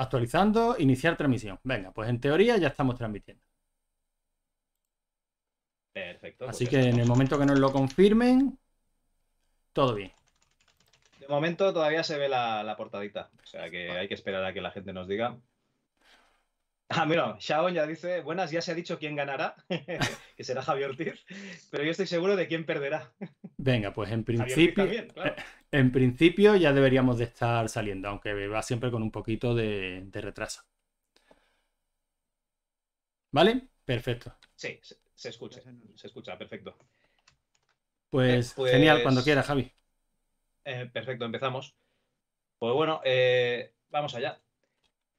[0.00, 1.60] Actualizando, iniciar transmisión.
[1.62, 3.44] Venga, pues en teoría ya estamos transmitiendo.
[5.92, 6.48] Perfecto.
[6.48, 8.58] Así pues que en el momento que nos lo confirmen,
[9.74, 10.10] todo bien.
[11.18, 13.28] De momento todavía se ve la, la portadita.
[13.42, 15.36] O sea que hay que esperar a que la gente nos diga.
[16.92, 19.54] Ah, mira, Shaon ya dice, buenas, ya se ha dicho quién ganará,
[20.36, 21.24] que será Javier Ortiz,
[21.70, 23.12] pero yo estoy seguro de quién perderá.
[23.58, 25.36] Venga, pues en principio, también, claro.
[25.70, 30.20] en principio ya deberíamos de estar saliendo, aunque va siempre con un poquito de, de
[30.20, 30.62] retraso.
[33.32, 33.68] ¿Vale?
[33.84, 34.34] Perfecto.
[34.56, 35.60] Sí, se, se escucha,
[35.96, 36.76] se escucha, perfecto.
[38.10, 39.72] Pues, Eh, pues- genial, cuando quieras, Javi.
[40.64, 41.74] Eh, perfecto, empezamos.
[42.58, 44.40] Pues bueno, eh, vamos allá.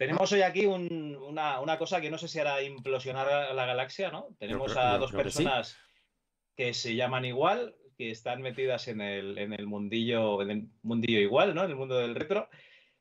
[0.01, 3.67] Tenemos hoy aquí un- una, una cosa que no sé si hará implosionar a la
[3.67, 4.29] galaxia, ¿no?
[4.39, 5.37] Tenemos creo- a dos creo que sí.
[5.43, 5.77] personas
[6.57, 11.19] que se llaman igual, que están metidas en el, en el mundillo, en el mundillo
[11.19, 11.63] igual, ¿no?
[11.65, 12.49] En el mundo del retro.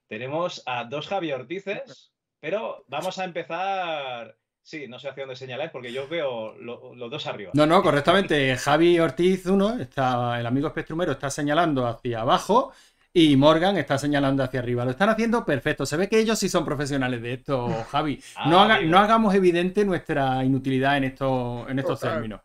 [0.08, 4.36] Tenemos a dos Javi Ortices, pero vamos a empezar.
[4.62, 7.50] Sí, no sé hacia dónde señalar, porque yo veo lo- los dos arriba.
[7.54, 8.54] No, no, correctamente.
[8.58, 12.74] Javi Ortiz 1, está, el amigo espectrumero está señalando hacia abajo
[13.12, 14.84] y Morgan está señalando hacia arriba.
[14.84, 15.84] Lo están haciendo perfecto.
[15.86, 18.22] Se ve que ellos sí son profesionales de esto, Javi.
[18.36, 18.90] Ah, No, haga- amigo.
[18.90, 22.14] no hagamos evidente nuestra inutilidad en estos, en estos Total.
[22.14, 22.40] términos.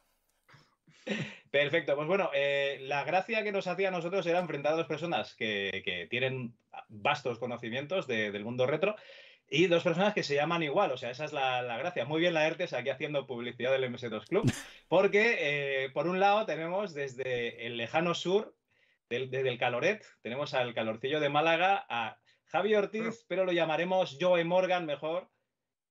[1.52, 4.88] Perfecto, pues bueno, eh, la gracia que nos hacía a nosotros era enfrentar a dos
[4.88, 6.54] personas que, que tienen
[6.90, 8.96] vastos conocimientos de- del mundo retro
[9.48, 12.04] y dos personas que se llaman igual, o sea, esa es la, la gracia.
[12.04, 14.52] Muy bien la ERTES aquí haciendo publicidad del MS2 Club,
[14.90, 15.38] porque
[15.86, 18.54] eh, por un lado tenemos desde el lejano sur,
[19.10, 24.18] del, desde el Caloret, tenemos al calorcillo de Málaga, a Javi Ortiz, pero lo llamaremos
[24.20, 25.30] Joe Morgan mejor.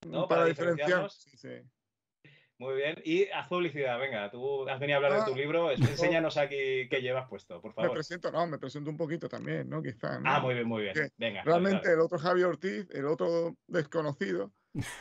[0.07, 0.29] ¿no?
[0.29, 0.87] Para, Para diferenciar.
[0.89, 1.15] diferenciarnos.
[1.15, 2.29] Sí, sí.
[2.59, 2.95] Muy bien.
[3.05, 5.81] Y haz publicidad, venga, tú has venido a hablar de tu Ah, libro, es-
[6.21, 7.93] enséñanos aquí qué llevas puesto, por Me favor.
[7.95, 9.83] presento, no, me presento un poquito también, ¿no?
[9.83, 10.21] Quizás.
[10.21, 10.31] ¿no?
[10.31, 10.95] Ah, muy bien, muy bien.
[11.17, 11.43] Venga.
[11.43, 11.95] Realmente dale.
[11.95, 14.53] el otro Javier Ortiz, el otro desconocido,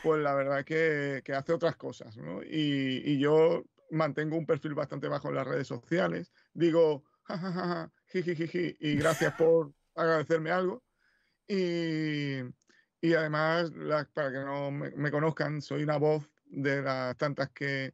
[0.01, 2.41] pues la verdad que, que hace otras cosas, ¿no?
[2.43, 6.33] Y, y yo mantengo un perfil bastante bajo en las redes sociales.
[6.53, 7.91] Digo, jajaja,
[8.21, 10.83] jijijiji, y gracias por agradecerme algo.
[11.47, 12.39] Y,
[13.01, 17.49] y además, la- para que no me, me conozcan, soy una voz de las tantas
[17.51, 17.93] que...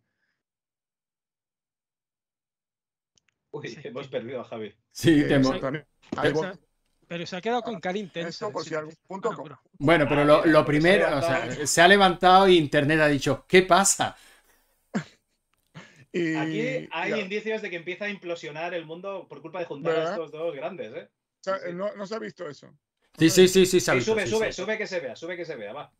[3.51, 3.79] Uy, Sí.
[3.83, 4.75] hemos perdido a Javi.
[4.91, 5.85] Sí, que te hemos- también-
[6.17, 6.59] hay voz-
[7.07, 8.29] pero se ha quedado con cara intensa.
[8.29, 8.69] Eso por sí.
[8.69, 11.65] si algún punto Bueno, pero- Bueno, pero lo, lo primero, o sea, levantado.
[11.67, 14.15] se ha levantado y Internet ha dicho, ¿qué pasa?
[16.13, 19.95] Y- Aquí hay indicios de que empieza a implosionar el mundo por culpa de juntar
[19.97, 21.09] a estos dos grandes, ¿eh?
[21.09, 21.73] o sea, sí, sí.
[21.73, 22.73] no, no se ha visto eso.
[23.17, 24.61] Sí, sí, sí, sí, se ha visto, sube, sí, sube, sí.
[24.61, 25.91] sube que se vea, sube que se vea, va.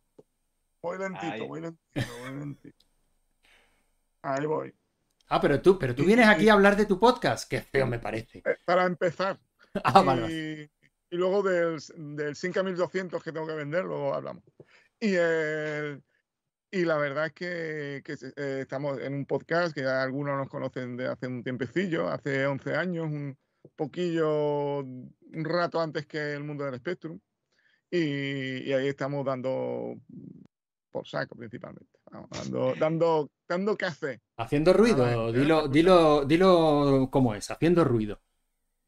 [0.81, 1.42] Voy lentito, Ahí.
[1.48, 2.86] voy lentito, voy lentito.
[4.22, 4.74] Ahí voy.
[5.28, 7.50] Ah, pero tú, pero tú vienes aquí a hablar de tu podcast.
[7.50, 8.40] Qué feo me parece.
[8.40, 9.40] Eh, para empezar.
[9.84, 10.34] Ah, vale, vale.
[11.12, 11.80] y, y luego del,
[12.16, 14.44] del 5200 que tengo que vender, luego hablamos.
[15.00, 16.02] Y, el-
[16.72, 20.50] y la verdad es que, que eh, estamos en un podcast que ya algunos nos
[20.50, 23.38] conocen de hace un tiempecillo, hace 11 años, un
[23.75, 27.19] poquillo, un rato antes que el mundo del Spectrum.
[27.91, 29.96] Y, y ahí estamos dando
[30.91, 32.00] por saco principalmente.
[32.12, 34.22] Vamos, dando, dando, dando café.
[34.38, 38.22] Haciendo Nada, ruido, dilo, dilo, dilo cómo es, haciendo ruido.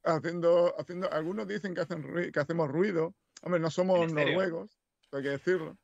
[0.03, 3.15] haciendo, haciendo, algunos dicen que, hacen que hacemos ruido.
[3.43, 4.77] Hombre, no somos noruegos,
[5.11, 5.77] hay que decirlo.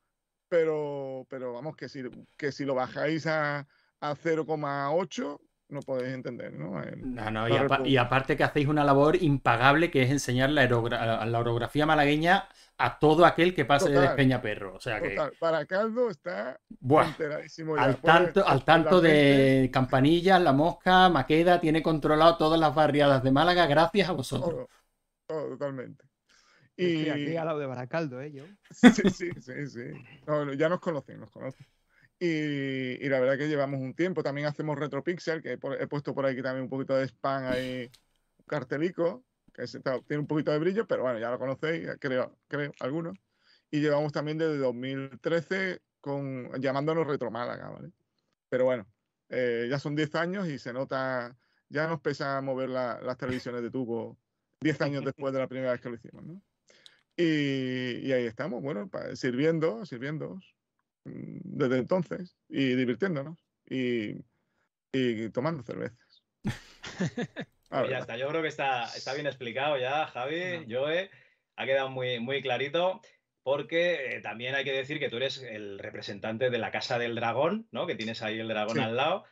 [0.49, 2.03] Pero, pero vamos, que si,
[2.37, 3.67] que si lo bajáis a,
[3.99, 6.81] a 0,8, no podéis entender, ¿no?
[6.81, 10.49] El- No, no, y, apa- y aparte que hacéis una labor impagable que es enseñar
[10.51, 10.65] la,
[11.25, 12.47] la orografía malagueña
[12.77, 14.15] a todo aquel que pase de Total.
[14.15, 14.75] Peñaperro.
[14.75, 17.83] O sea que, para Caldo está buah, enteradísimo ya.
[17.83, 22.73] al tanto, al la tanto gente- de Campanillas, La Mosca, Maqueda, tiene controlado todas las
[22.73, 24.51] barriadas de Málaga gracias a vosotros.
[24.51, 24.69] Todo,
[25.27, 26.05] todo, totalmente.
[26.77, 28.31] Estoy Y aquí al lado de Baracaldo, ¿eh?
[28.31, 28.45] Yo.
[28.71, 29.83] sí, sí, sí, sí.
[30.27, 31.65] No, ya nos conocen, nos conocen.
[32.19, 34.23] Y, y la verdad que llevamos un tiempo.
[34.23, 37.91] También hacemos Retropixel, que he, he puesto por aquí también un poquito de spam ahí,
[38.37, 39.23] un cartelico,
[39.53, 42.71] que se- está- tiene un poquito de brillo, pero bueno, ya lo conocéis, creo, creo,
[42.79, 43.17] algunos.
[43.71, 47.91] Y llevamos también desde 2013 con, llamándonos Retro Málaga, ¿vale?
[48.49, 48.87] Pero bueno,
[49.29, 51.35] eh, ya son 10 años y se nota,
[51.69, 54.17] ya nos pesa mover la- las televisiones de tubo
[54.61, 56.41] 10 años después de la primera vez que lo hicimos, ¿no?
[57.17, 60.39] Y, y ahí estamos, bueno, sirviendo, sirviendo
[61.03, 64.17] desde entonces y divirtiéndonos y,
[64.93, 66.23] y tomando cervezas.
[67.69, 71.09] Pues ya está, yo creo que está, está bien explicado ya, Javi, Joe,
[71.57, 73.01] ha quedado muy, muy clarito.
[73.43, 77.15] Porque eh, también hay que decir que tú eres el representante de la Casa del
[77.15, 77.87] Dragón, ¿no?
[77.87, 78.83] Que tienes ahí el dragón Sí.
[78.83, 79.23] al lado.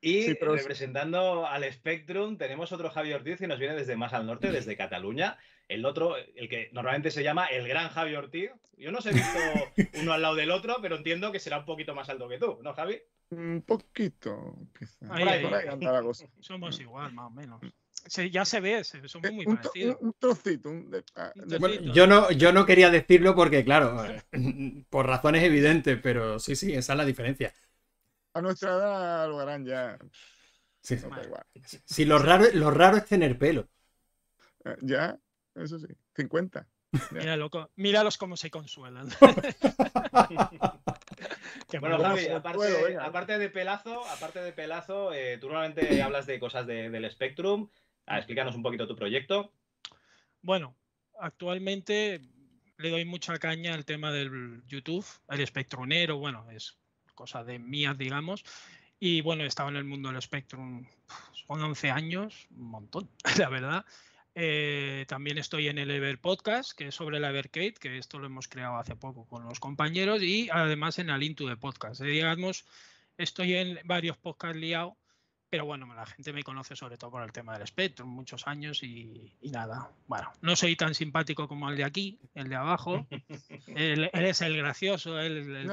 [0.00, 4.24] Y Sí, representando al Spectrum tenemos otro Javi Ortiz que nos viene desde más al
[4.26, 5.38] norte, desde Cataluña.
[5.70, 8.50] El otro, el que normalmente se llama el gran Javi Ortiz.
[8.76, 9.38] Yo no os he visto
[10.02, 12.58] uno al lado del otro, pero entiendo que será un poquito más alto que tú,
[12.62, 13.00] ¿no, Javi?
[13.30, 15.06] Un poquito, quizá.
[15.14, 15.42] Ahí, por ahí, ahí.
[15.44, 16.26] por ahí anda la cosa.
[16.40, 17.60] Somos igual, más o menos.
[17.92, 19.96] Se- ya se ve, se- somos muy Eh, un, to- parecidos.
[20.00, 20.70] un- un trocito.
[20.70, 23.96] un de- ah, de- Bueno, yo no, yo no quería decirlo porque, claro,
[24.90, 27.54] por razones evidentes, pero sí, sí, esa es la diferencia.
[28.34, 29.98] a nuestra edad lo harán ya.
[30.82, 30.96] Sí.
[31.08, 31.44] no igual.
[31.84, 33.68] Si lo raro, lo raro es tener pelo.
[34.82, 35.16] Ya,
[35.62, 35.86] eso sí.
[36.16, 36.66] 50.
[37.12, 39.08] Míralo co- míralos cómo se consuelan.
[41.80, 41.98] Bueno.
[42.00, 42.26] Javi,
[43.00, 47.68] aparte, de pelazo, aparte de pelazo, eh, tú normalmente hablas de cosas de- del Spectrum.
[48.06, 49.52] Ah, explícanos un poquito tu proyecto.
[50.42, 50.74] Bueno,
[51.20, 52.20] actualmente
[52.78, 56.78] le doy mucha caña al tema del YouTube, el espectrunero, bueno, es
[57.14, 58.42] cosa de mías, digamos.
[58.98, 60.86] Y bueno, he estado en el mundo del Spectrum,
[61.46, 63.08] son 11 años, un montón,
[63.38, 63.84] la verdad.
[64.42, 68.24] Eh, también estoy en el Ever Podcast, que es sobre la Evercade, que esto lo
[68.24, 72.00] hemos creado hace poco con los compañeros, y además en Alintu de Podcast.
[72.00, 72.64] Eh, digamos,
[73.18, 74.94] estoy en varios podcasts liados,
[75.50, 78.82] pero bueno, la gente me conoce sobre todo por el tema del Spectrum, muchos años
[78.82, 79.90] y, y nada.
[80.06, 83.06] Bueno, no soy tan simpático como el de aquí, el de abajo.
[83.66, 85.70] él, él es el gracioso, él, el, el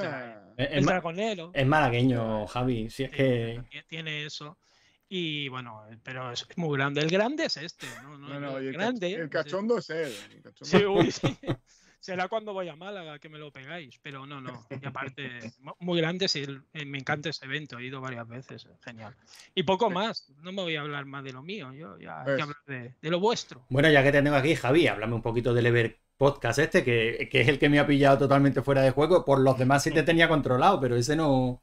[0.58, 1.52] Es, el es ma- dragonero.
[1.54, 2.90] es malagueño, Javi.
[2.90, 3.62] Si es que.
[3.88, 4.58] Tiene eso.
[5.08, 7.00] Y bueno, pero es muy grande.
[7.00, 8.18] El grande es este, ¿no?
[8.18, 9.14] no, no, el no, grande.
[9.14, 10.14] el es- cachondo es él.
[10.34, 11.38] el cachondo Sí, uy, sí.
[12.00, 14.66] Será cuando voy a Málaga que me lo pegáis, pero no, no.
[14.70, 18.66] Y aparte, mu- muy grande, sí, eh, me encanta ese evento, he ido varias veces,
[18.66, 19.16] eh, genial.
[19.54, 22.26] Y poco más, no me voy a hablar más de lo mío, yo ya hay
[22.26, 22.42] que Eso.
[22.44, 23.66] hablar de, de lo vuestro.
[23.68, 27.28] Bueno, ya que te tengo aquí, Javi, háblame un poquito del Ever Podcast este, que,
[27.30, 29.24] que es el que me ha pillado totalmente fuera de juego.
[29.24, 31.62] Por los demás sí te tenía controlado, pero ese no.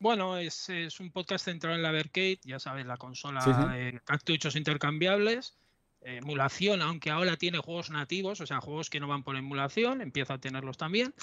[0.00, 3.68] Bueno, es, es un podcast centrado en la Evercade, ya sabes, la consola Sí, sí.
[3.68, 5.58] de cartuchos intercambiables,
[6.00, 10.00] eh, emulación, aunque ahora tiene juegos nativos, o sea, juegos que no van por emulación,
[10.00, 11.14] empieza a tenerlos también.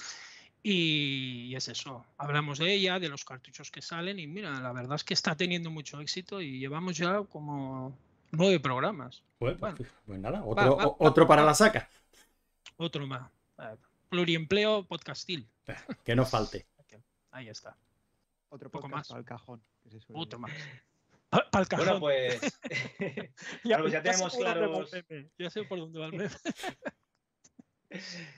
[0.62, 4.96] Y, es eso, hablamos de ella, de los cartuchos que salen y mira, la verdad
[4.96, 7.98] es que está teniendo mucho éxito y llevamos ya como
[8.32, 9.24] nueve programas.
[9.40, 9.78] Pues, Bueno.
[10.06, 11.90] pues nada, otro, Va, va, o- otro va, para la saca.
[12.78, 13.32] Otro más.
[13.60, 13.76] eh,
[14.10, 15.48] pluriempleo podcastil.
[16.06, 16.68] Que no falte.
[17.32, 17.76] Ahí está.
[18.50, 19.08] Otro Poco más.
[19.08, 19.62] para el cajón.
[19.84, 20.52] que se suele Otro más.
[21.52, 22.00] Para el cajón.
[22.00, 22.60] Bueno, pues
[23.66, 26.06] bueno, pues ya sé tenemos por dónde va el claros- Ya sé por dónde va
[26.06, 26.30] el meme.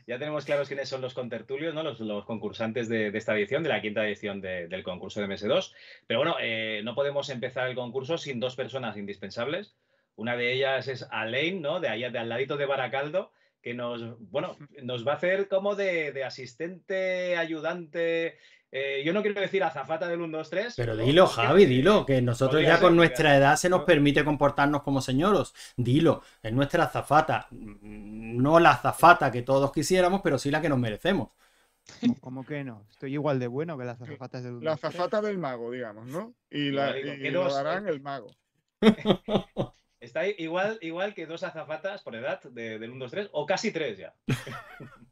[0.07, 1.81] ya tenemos claros quiénes son los contertulios, ¿no?
[1.83, 5.27] los, los concursantes de, de esta edición, de la quinta edición de- del concurso de
[5.27, 5.73] MS2.
[6.07, 9.75] Pero bueno, eh, no podemos empezar el concurso sin dos personas indispensables.
[10.15, 11.79] Una de ellas es Alain, ¿no?
[11.79, 15.75] De allá, de al ladito de Baracaldo, que nos, bueno, nos va a hacer como
[15.75, 18.37] de, de asistente, ayudante.
[18.71, 20.73] Eh, yo no quiero decir azafata del 1, 2, 3.
[20.77, 23.85] Pero dilo, Javi, dilo, que nosotros ya con nuestra edad se nos No.
[23.85, 25.53] permite comportarnos como señoros.
[25.75, 27.47] Dilo, es nuestra azafata.
[27.51, 31.29] No la azafata que todos quisiéramos, pero sí la que nos merecemos.
[32.01, 32.85] ¿Cómo- ¿Cómo que no?
[32.91, 34.87] Estoy igual de bueno que las azafatas del La 1-2-3.
[34.89, 36.35] azafata del mago, digamos, ¿no?
[36.51, 38.27] Y, la, digo, y lo harán el mago.
[39.99, 43.71] Está igual, igual que dos azafatas por edad de- del 1, 2, 3, o casi
[43.71, 44.13] tres ya.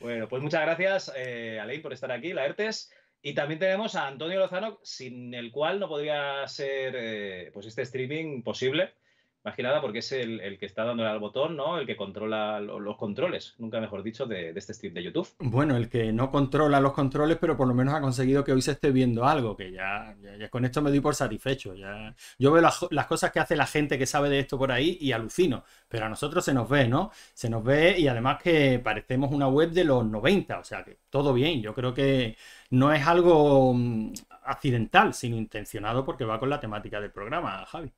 [0.00, 2.92] bueno, pues muchas gracias, eh, por estar aquí, la ERTES.
[3.20, 7.82] Y también tenemos a Antonio Lozano, sin el cual no podría ser eh, pues este
[7.82, 8.94] streaming posible.
[9.44, 11.78] Más que nada porque es el, el que está dándole al botón, ¿no?
[11.78, 15.28] El que controla lo- los controles, nunca mejor dicho, de, de este stream de YouTube.
[15.40, 18.60] Bueno, el que no controla los controles, pero por lo menos ha conseguido que hoy
[18.60, 21.74] se esté viendo algo, que ya, ya- ya con esto me doy por satisfecho.
[21.76, 24.72] Ya, yo veo las, las cosas que hace la gente que sabe de esto por
[24.72, 27.12] ahí y alucino, pero a nosotros se nos ve, ¿no?
[27.34, 30.98] Se nos ve y además que parecemos una web de los 90, o sea que
[31.08, 31.62] todo bien.
[31.62, 32.36] Yo creo que
[32.70, 37.92] no es algo mm, accidental, sino intencionado porque va con la temática del programa, Javi.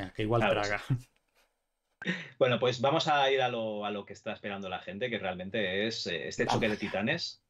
[0.00, 0.82] Venga, que igual traga.
[2.38, 5.18] Bueno, pues vamos a ir a lo, a lo que está esperando la gente, que
[5.18, 7.42] realmente es eh, este choque de titanes.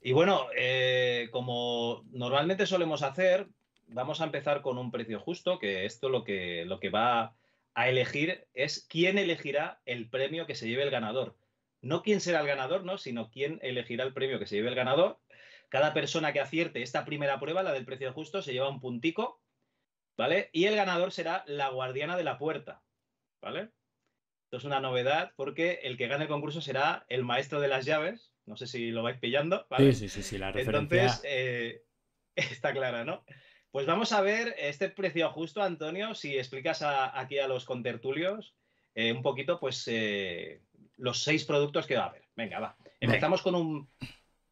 [0.00, 3.48] Y bueno, eh, como normalmente solemos hacer,
[3.88, 7.34] vamos a empezar con un precio justo, que esto lo que, lo que va
[7.74, 11.36] a elegir es quién elegirá el premio que se lleve el ganador.
[11.82, 12.98] No quién será el ganador, ¿no?
[12.98, 15.18] sino quién elegirá el premio que se lleve el ganador.
[15.70, 19.39] Cada persona que acierte esta primera prueba, la del precio justo, se lleva un puntico,
[20.20, 20.50] ¿vale?
[20.52, 22.82] Y el ganador será la guardiana de la puerta.
[23.40, 23.70] ¿vale?
[24.44, 27.86] Esto es una novedad porque el que gane el concurso será el maestro de las
[27.86, 28.34] llaves.
[28.44, 29.92] No sé si lo vais pillando, ¿vale?
[29.94, 31.02] Sí, sí, sí, sí, la referencia.
[31.04, 31.84] Entonces, eh,
[32.36, 33.24] está clara, ¿no?
[33.70, 38.54] Pues vamos a ver este precio justo, Antonio, si explicas a- aquí a los contertulios
[38.94, 40.60] eh, un poquito, pues, eh,
[40.96, 42.24] los seis productos que va a haber.
[42.36, 42.76] Venga, va.
[42.98, 43.88] Empezamos con un,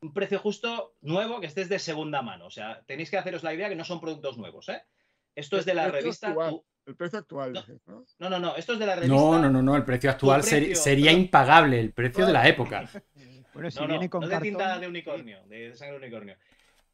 [0.00, 2.46] un precio justo nuevo que estés de segunda mano.
[2.46, 4.80] O sea, tenéis que haceros la idea que no son productos nuevos, ¿eh?
[5.38, 6.28] Esto es de la revista.
[6.28, 6.60] actual.
[6.86, 7.60] El precio actual, No.
[7.60, 8.04] dices, ¿no?
[8.18, 8.56] No, no, no.
[8.56, 9.14] Esto es de la revista.
[9.14, 9.76] No, no, no, no.
[9.76, 12.88] El precio actual ser- precio, sería pero- impagable, el precio de la época.
[13.54, 14.80] Bueno, si No, no, viene con no de tinta cartón.
[14.82, 16.36] de unicornio, de sangre de unicornio.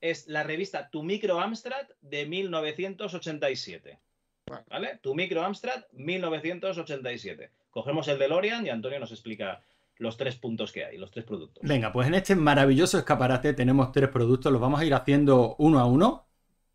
[0.01, 3.99] Es la revista Tu Micro Amstrad de 1987.
[4.47, 4.65] Vale.
[4.71, 4.99] ¿Vale?
[5.03, 7.51] Tu Micro Amstrad 1987.
[7.71, 9.61] Cogemos el DeLorean y Antonio nos explica
[9.99, 11.63] los tres puntos que hay, los tres productos.
[11.67, 15.79] Venga, pues en este maravilloso escaparate tenemos tres productos, los vamos a ir haciendo uno
[15.79, 16.27] a uno,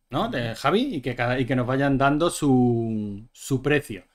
[0.09, 0.29] ¿no?
[0.29, 4.05] De Javi, y que, cada, y que nos vayan dando su, su precio.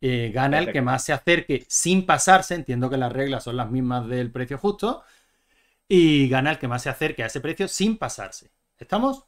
[0.00, 3.70] Eh, gana el que más se acerque sin pasarse, entiendo que las reglas son las
[3.70, 5.04] mismas del precio justo,
[5.88, 8.50] y gana el que más se acerque a ese precio sin pasarse.
[8.78, 9.26] ¿Estamos?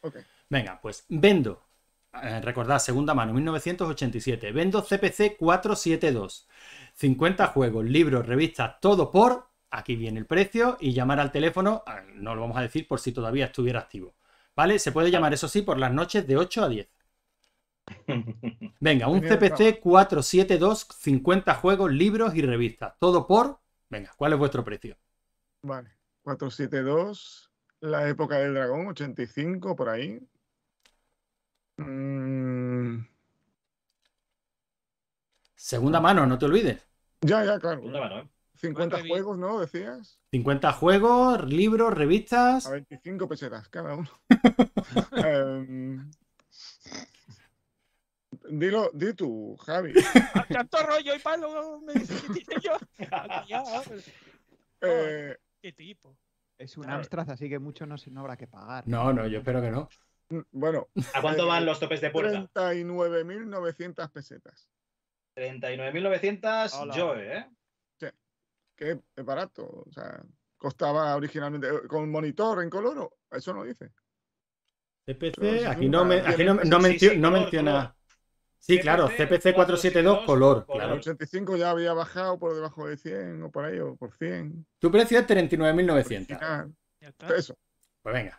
[0.00, 0.16] Ok.
[0.48, 1.68] Venga, pues vendo,
[2.22, 6.48] eh, recordad, segunda mano, 1987, vendo CPC 472,
[6.94, 12.00] 50 juegos, libros, revistas, todo por, aquí viene el precio, y llamar al teléfono, ah,
[12.14, 14.14] no lo vamos a decir por si todavía estuviera activo,
[14.58, 14.80] ¿vale?
[14.80, 16.88] Se puede llamar, eso sí, por las noches de 8 a 10.
[18.80, 24.64] Venga, un CPC 472, 50 juegos, libros y revistas, todo por, venga, ¿cuál es vuestro
[24.64, 24.96] precio?
[25.62, 25.90] Vale.
[26.22, 30.20] 472, la época del dragón, 85, por ahí.
[31.78, 33.06] Mm,
[35.56, 36.88] Segunda mano, no te olvides.
[37.22, 37.78] ya, ya, claro.
[37.80, 38.28] Segunda mano, ¿eh?
[38.58, 39.60] 50 revi- juegos, ¿no?
[39.60, 40.18] Decías.
[40.30, 42.66] 50 juegos, libros, revistas.
[42.66, 44.10] A 25 pesetas cada uno.
[45.24, 46.10] Em,
[48.50, 49.92] dilo, di tú, Javi.
[50.34, 52.76] Ah, Tanto rollo y palo me dice yo.
[54.80, 56.16] Eh, ¿Qué tipo?
[56.56, 56.88] Es un.
[56.88, 58.86] Amstrad, así que mucho no, se- no habrá que pagar.
[58.86, 59.88] No, no, yo espero que no.
[60.52, 62.48] bueno, ¿A cuánto Eh, van los topes de puerta?
[62.54, 64.68] 39.900 pesetas.
[65.36, 66.94] 39.900 Hola.
[66.96, 67.46] Joe, ¿eh?
[68.78, 69.84] Que es- barato.
[69.86, 70.22] O sea,
[70.56, 72.98] costaba originalmente eh, con monitor en color.
[72.98, 73.18] ¿o?
[73.30, 73.90] Eso no dice.
[75.04, 77.72] CPC, aquí no, me- aquí no, no Sí, mencio- sí, no color, menciona.
[77.72, 77.94] color.
[78.60, 80.82] Sí, claro, CPC 472 color, color.
[80.82, 80.94] El claro.
[81.00, 84.66] 85 ya había bajado por debajo de 100 o por ahí, o por 100.
[84.78, 86.36] Tu precio es 39.900.
[86.36, 86.74] Original.
[87.00, 87.34] Ya está.
[87.34, 87.56] Eso.
[88.02, 88.36] Pues venga,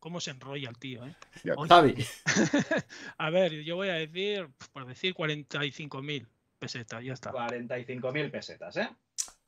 [0.00, 1.16] ¿Cómo se enrolla el tío, eh?
[1.42, 1.94] Ya Oye, Javi.
[3.18, 6.24] a ver, yo voy a decir, por decir 45.000
[6.60, 7.32] pesetas, ya está.
[7.32, 8.88] 45.000 pesetas, ¿eh?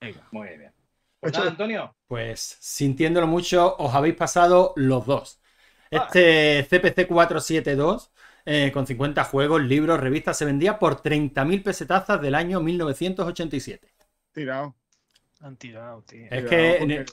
[0.00, 0.26] Venga.
[0.30, 0.72] Muy bien.
[1.20, 1.94] Pues nada, Antonio.
[2.08, 5.40] Pues sintiéndolo mucho, os habéis pasado los dos.
[5.90, 8.10] Este CPC 472,
[8.44, 13.88] eh, con 50 juegos, libros, revistas, se vendía por 30.000 pesetazas del año 1987.
[14.32, 14.74] tirado.
[15.40, 16.26] Han tirado, tío.
[16.30, 17.04] Es que porque-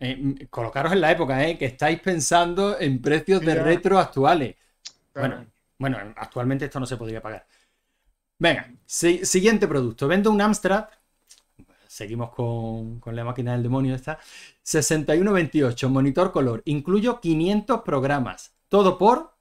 [0.00, 4.56] en- eh, colocaros en la época, eh, que estáis pensando en precios de retro actuales.
[5.12, 5.46] claro,
[5.78, 7.46] Bueno, bueno, actualmente esto no se podría pagar.
[8.38, 10.08] Venga, si- siguiente producto.
[10.08, 10.86] Vendo un Amstrad.
[12.00, 14.18] Seguimos con, con la máquina del demonio esta.
[14.62, 16.62] 6128, monitor color.
[16.64, 18.54] Incluyo 500 programas.
[18.68, 19.36] Todo por...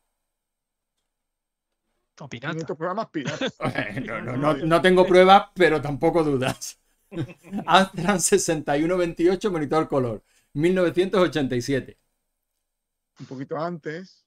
[2.20, 2.66] O pirata.
[2.66, 3.54] 500 programas piratas.
[4.08, 6.80] No, no, no, no tengo pruebas, pero tampoco dudas.
[7.66, 10.22] Amstrad 6128, monitor color.
[10.54, 11.98] 1987.
[13.20, 14.26] Un poquito antes.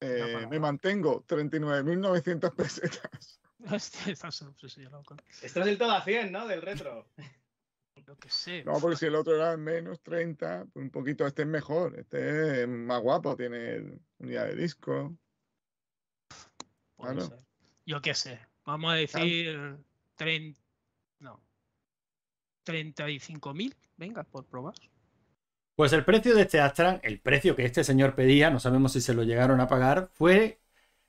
[0.00, 3.40] eh, me mantengo 39.900 pesetas.
[3.70, 5.02] Hostia, estás obsesionado.
[5.42, 6.46] Estás del todo a 100, ¿no?
[6.46, 7.06] Del retro.
[8.06, 8.64] Yo qué sé.
[8.64, 11.98] No, porque si el otro era menos 30, pues un poquito este es mejor.
[11.98, 15.16] Este es más guapo, tiene unidad de disco.
[16.96, 17.28] puede claro.
[17.28, 17.38] ser.
[17.86, 18.40] Yo qué sé.
[18.64, 19.78] Vamos a decir.
[20.16, 20.56] tren-
[21.20, 21.40] No.
[22.64, 23.74] 35.000.
[23.96, 24.74] Venga, por probar.
[25.74, 29.00] Pues el precio de este Amstrad, el precio que este señor pedía, no sabemos si
[29.00, 30.61] se lo llegaron a pagar, fue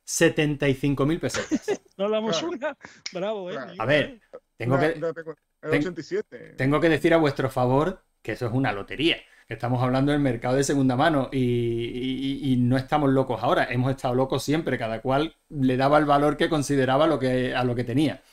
[0.05, 1.81] 75.000 pesetas.
[1.95, 2.49] No damos Claro.
[2.53, 2.77] una.
[3.11, 3.53] Bravo, eh.
[3.53, 3.73] Claro.
[3.77, 4.19] A ver.
[4.57, 6.37] Tengo que, date cuenta, el ten- 87.
[6.57, 9.17] tengo que decir a vuestro favor que eso es una lotería.
[9.47, 13.67] que Estamos hablando del mercado de segunda mano y, y- y no estamos locos ahora.
[13.69, 14.79] Hemos estado locos siempre.
[14.79, 18.23] Cada cual le daba el valor que consideraba lo que, a lo que tenía.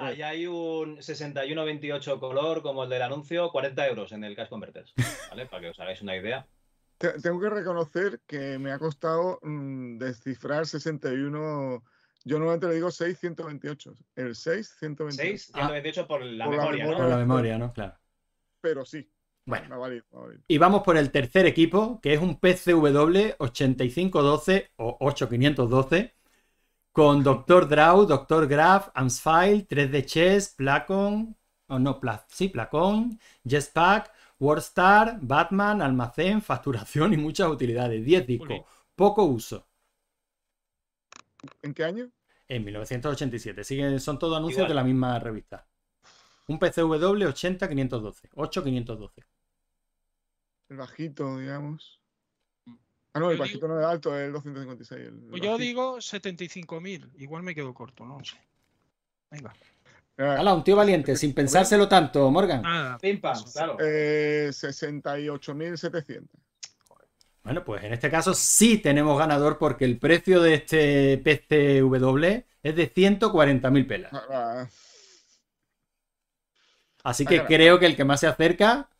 [0.00, 4.92] Ahí hay un 6128 color como el del anuncio, 40 euros en el Cash Converters.
[5.30, 5.46] ¿Vale?
[5.46, 6.44] Para que os hagáis una idea.
[7.00, 11.82] Te- Tengo que reconocer que me ha costado mm, descifrar 61.
[12.24, 13.96] Yo normalmente le digo 6, 128.
[14.14, 15.30] El 6, 128.
[15.30, 16.98] 6, 128 por la Por la memoria, memoria.
[16.98, 17.02] ¿no?
[17.04, 17.72] Con la memoria, ¿no?
[17.72, 17.94] Claro.
[18.60, 19.10] Pero sí,
[19.46, 19.68] Bueno.
[19.70, 20.04] me valido.
[20.12, 20.36] me.
[20.48, 26.14] Y vamos por el tercer equipo, que es un PCW 8512 o 8512,
[26.92, 27.68] con Dr.
[27.68, 28.46] Draw, Dr.
[28.46, 31.36] Graph, Amsfile, 3D Chess, Placon,
[31.68, 38.04] o no, Pla- sí, Placon, Jetpack, WordStar, Batman, almacén, facturación y muchas utilidades.
[38.04, 38.62] 10 discos,
[38.96, 39.68] poco uso.
[41.62, 42.10] ¿En qué año?
[42.48, 43.64] En 1987.
[43.64, 44.68] Siguen, son todos anuncios Igual.
[44.68, 45.66] de la misma revista.
[46.48, 49.22] Un PCW 80512, 8512.
[50.68, 52.00] el bajito, digamos.
[53.12, 55.00] Ah, no, el Yo bajito no es alto, es el 256.
[55.06, 57.10] el Pues yo digo 75.000.
[57.16, 58.36] Igual me quedo corto, no sé.
[59.30, 59.52] Venga.
[60.20, 62.60] Ah, Hala, un tío valiente, sin pensárselo tanto, Morgan.
[62.62, 62.98] Nada.
[62.98, 63.76] Pim pam, claro.
[63.80, 66.28] eh, 68.700.
[67.42, 72.76] Bueno, pues en este caso sí tenemos ganador porque el precio de este PCW es
[72.76, 74.12] de 140.000 pelas.
[74.12, 74.68] Ah, ah,
[77.02, 77.48] Así Ah, que claro.
[77.48, 78.90] creo que el que más se acerca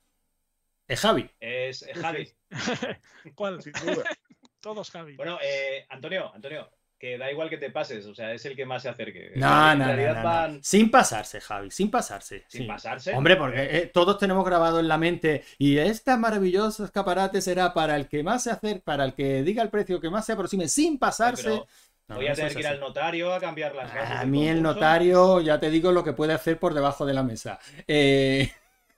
[0.89, 1.31] es Javi.
[1.39, 2.33] Es eh, Javi.
[3.35, 3.61] ¿Cuál?
[3.63, 4.05] sin duda.
[4.61, 5.17] Todos Javi.
[5.17, 6.71] Bueno, eh, Antonio, Antonio,
[7.01, 9.33] que da igual que te pases, o sea, es el que más se acerque.
[9.37, 12.45] No, no, no, Sin pasarse, Javi, sin pasarse.
[12.47, 12.67] sin sí.
[12.67, 13.15] pasarse.
[13.15, 17.97] Hombre, porque eh, todos tenemos grabado en la mente y este maravilloso escaparate será para
[17.97, 20.69] el que más se acerque, para el que diga el precio que más se aproxime
[20.69, 21.45] sin pasarse.
[21.45, 21.67] pero
[22.07, 24.47] No, voy a tener que ir al notario a cambiar las bases A del mí
[24.47, 27.59] el notario, ya te digo lo que puede hacer por debajo de la mesa.
[27.89, 28.53] Eh,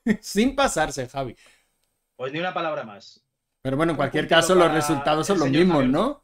[0.20, 1.36] sin pasarse, Javi.
[2.16, 3.24] Pues ni una palabra más.
[3.62, 5.92] Pero bueno, en cualquier caso, los resultados son los mismos, Javier.
[5.92, 6.20] ¿no?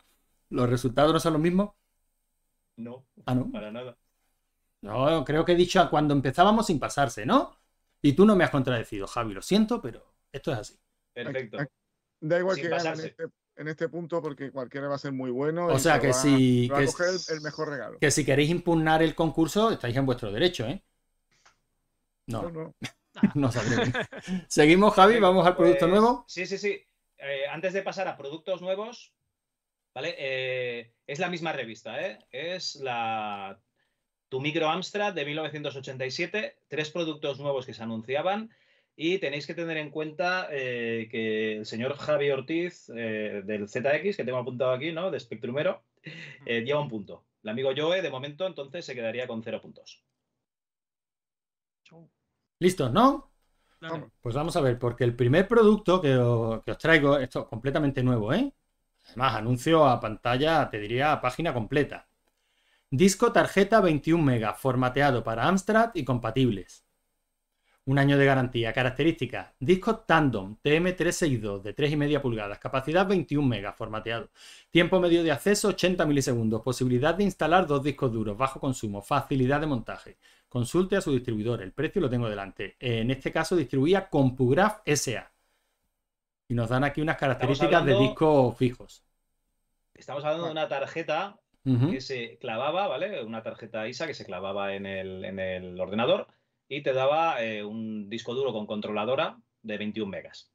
[0.51, 1.71] Los resultados no son los mismos.
[2.77, 3.51] No, Ah, no.
[3.51, 3.97] para nada.
[4.83, 7.57] No, creo que he dicho cuando empezábamos sin pasarse, ¿no?
[8.01, 10.79] Y tú no me has contradecido, Javi, lo siento, pero esto es así.
[11.13, 11.59] Perfecto.
[11.61, 11.73] Aquí-
[12.21, 13.07] Da igual Sin que gane en pasarse.
[13.09, 13.25] este,
[13.57, 15.67] en este punto porque cualquiera va a ser muy bueno.
[15.67, 17.99] O sea se que va- si- va a que coger s- el, el mejor regalo.
[17.99, 20.83] Que si queréis impugnar el concurso, estáis en vuestro derecho, ¿eh?
[22.27, 22.75] No, No, no.
[23.35, 23.93] no sabré.
[24.49, 26.25] Seguimos, Javi, vamos al producto Pues, nuevo.
[26.29, 26.81] Sí, sí, sí.
[27.19, 29.13] Eh, antes de pasar a productos nuevos,
[29.99, 30.15] ¿vale?
[30.17, 32.21] Eh, es la misma revista, ¿eh?
[32.31, 33.61] Es la
[34.29, 38.49] Tu Micro Amstrad de 1987, tres productos nuevos que se anunciaban
[38.95, 44.17] y tenéis que tener en cuenta eh, que el señor Javi Ortiz eh, del ZX,
[44.17, 45.11] que tengo apuntado aquí, ¿no?
[45.11, 45.83] De Spectrumero,
[46.47, 47.25] eh, lleva un punto.
[47.43, 50.05] El amigo Joe, de momento, entonces se quedaría con cero puntos.
[52.61, 53.33] ¿Listos, no?
[53.81, 54.11] Dale.
[54.21, 57.47] Pues vamos a ver, porque el primer producto que os, que os traigo, esto es
[57.47, 58.53] completamente nuevo, ¿eh?
[59.09, 62.09] Además, anuncio a pantalla, te diría, a página completa.
[62.91, 66.85] Disco tarjeta 21 megas, formateado para Amstrad y compatibles.
[67.89, 68.71] Un año de garantía.
[68.75, 69.55] Características.
[69.59, 72.59] Disco Tandem TM362 de 3,5 pulgadas.
[72.59, 74.29] Capacidad 21 megas, formateado.
[74.71, 76.61] Tiempo medio de acceso 80 milisegundos.
[76.61, 78.37] Posibilidad de instalar dos discos duros.
[78.37, 79.01] Bajo consumo.
[79.01, 80.19] Facilidad de montaje.
[80.51, 81.63] Consulte a su distribuidor.
[81.63, 82.77] El precio lo tengo delante.
[82.79, 85.33] En este caso distribuía CompuGraph SA.
[86.49, 89.05] Y nos dan aquí unas características de discos fijos.
[89.95, 93.23] Estamos hablando de una tarjeta que se clavaba, ¿vale?
[93.23, 96.27] Una tarjeta ISA que se clavaba en el, en el ordenador
[96.67, 100.51] y te daba eh, un disco duro con controladora de 21 megas.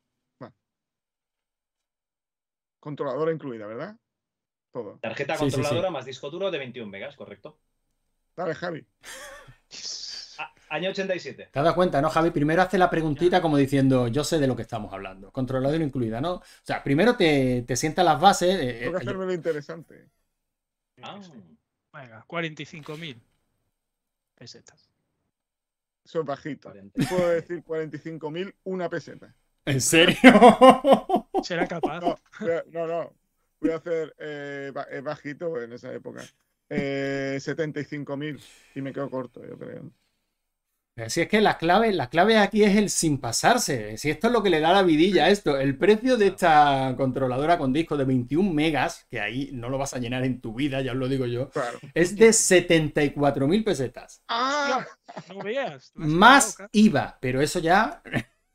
[2.80, 3.96] Controladora incluida, ¿verdad?
[4.72, 4.98] Todo.
[5.00, 5.56] Tarjeta Sí, sí, sí.
[5.58, 7.60] controladora más disco duro de 21 megas, correcto.
[8.36, 8.86] Dale, Javi.
[10.74, 11.50] Año 87.
[11.52, 12.32] ¿Te has dado cuenta, no, Javi?
[12.32, 15.32] Primero hace la preguntita como diciendo, yo sé de lo que estamos hablando.
[15.32, 16.36] Controlador incluida, ¿no?
[16.36, 18.56] O sea, primero te, te sienta las bases.
[18.60, 20.10] eh, Tengo que eh, hacerme lo interesante.
[21.02, 21.20] Ah,
[21.94, 23.22] Venga, 45.000
[24.36, 24.90] pesetas.
[26.06, 26.70] Eso es bajito.
[26.70, 27.06] 40.
[27.10, 29.36] Puedo decir 45.000, una peseta.
[29.66, 30.18] ¿En serio?
[31.42, 32.00] ¿Será capaz?
[32.02, 32.16] No,
[32.72, 33.14] no, no.
[33.60, 34.72] Voy a hacer eh,
[35.04, 36.22] bajito en esa época.
[36.70, 38.40] Eh, 75.000
[38.76, 39.92] y me quedo corto, yo creo.
[41.08, 43.98] Si es que la clave, la clave aquí es el sin pasarse.
[43.98, 45.58] Si esto es lo que le da la vidilla a esto.
[45.58, 49.96] El precio de esta controladora con disco de 21 megas, que ahí no lo vas
[49.96, 51.80] a llenar en tu vida, ya os lo digo yo, Claro.
[51.96, 54.22] es de 74.000 pesetas.
[54.28, 54.86] ¡Ah!
[55.30, 55.92] No veas.
[55.96, 58.04] Más IVA, pero eso ya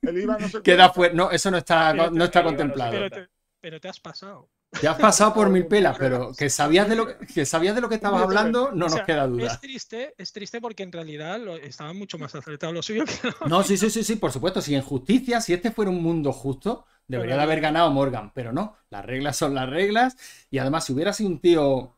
[0.03, 1.15] El IVA no se queda fuera.
[1.15, 2.93] No, eso no está, no está contemplado.
[2.93, 3.29] Pero te,
[3.61, 4.49] pero te has pasado.
[4.83, 7.81] Ya has pasado por mil pelas, pero que sabías de lo que, que sabías de
[7.81, 9.47] lo que estabas hablando, no O nos sea, queda duda.
[9.47, 13.29] Es triste, es triste porque en realidad lo- estaba mucho más acertado lo suyo que
[13.29, 14.61] lo- No, sí, sí, sí, sí, por supuesto.
[14.61, 18.53] Si en justicia, si este fuera un mundo justo, debería de haber ganado Morgan, pero
[18.53, 18.77] no.
[18.91, 20.17] Las reglas son las reglas.
[20.51, 21.97] Y además, si hubiera sido un tío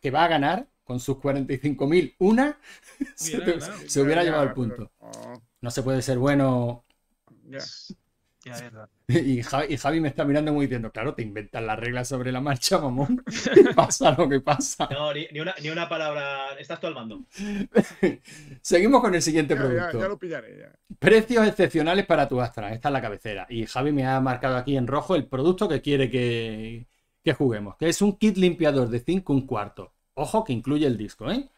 [0.00, 2.58] que va a ganar con sus 45.000 una,
[3.14, 3.88] se, Hubiera te- ganado.
[3.88, 4.90] se hubiera Ya, llevado el punto.
[5.60, 6.84] No se puede ser bueno.
[9.06, 12.32] Y Javi, y Javi me está mirando muy diciendo, claro, te inventas las reglas sobre
[12.32, 13.22] la marcha, mamón.
[13.76, 14.88] pasa lo que pasa.
[14.90, 16.54] No, ni, ni una, ni una palabra.
[16.58, 17.24] Estás tú al mando.
[18.62, 19.98] Seguimos con el siguiente Ya, producto.
[20.00, 20.58] ya lo pillaré.
[20.58, 20.72] Ya.
[20.98, 22.72] Precios excepcionales para tu Astra.
[22.72, 23.46] Esta es la cabecera.
[23.50, 26.86] Y Javi me ha marcado aquí en rojo el producto que quiere que,
[27.22, 27.76] que juguemos.
[27.76, 29.94] Que es un kit limpiador de 5 un cuarto.
[30.14, 31.50] Ojo que incluye el disco, ¿eh?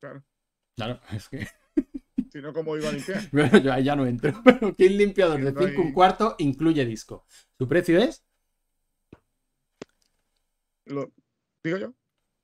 [0.00, 0.22] Claro.
[0.76, 1.46] Claro, es que
[2.30, 3.22] Si no, ¿cómo iba a limpiar?
[3.32, 4.32] bueno, yo ahí ya no entro.
[4.44, 7.26] Pero kit limpiador de No 5 un cuarto incluye disco.
[7.56, 8.24] ¿Su precio es?
[10.86, 11.12] Lo,
[11.62, 11.94] ¿Digo yo?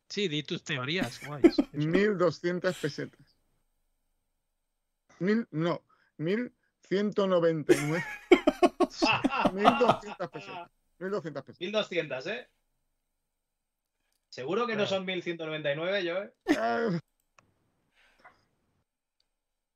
[0.09, 1.21] Sí, di tus teorías.
[1.27, 1.45] guays.
[1.59, 1.63] Eso.
[1.73, 3.37] 1.200 pesetas.
[5.19, 5.83] Mil, no,
[6.19, 6.53] 1.100
[6.89, 8.05] 199.
[9.53, 10.71] 1200 pesetas.
[10.99, 11.61] 1200 pesetas.
[11.61, 12.49] 1200, ¿eh?
[14.29, 16.33] Seguro que no son 1199, yo, ¿eh?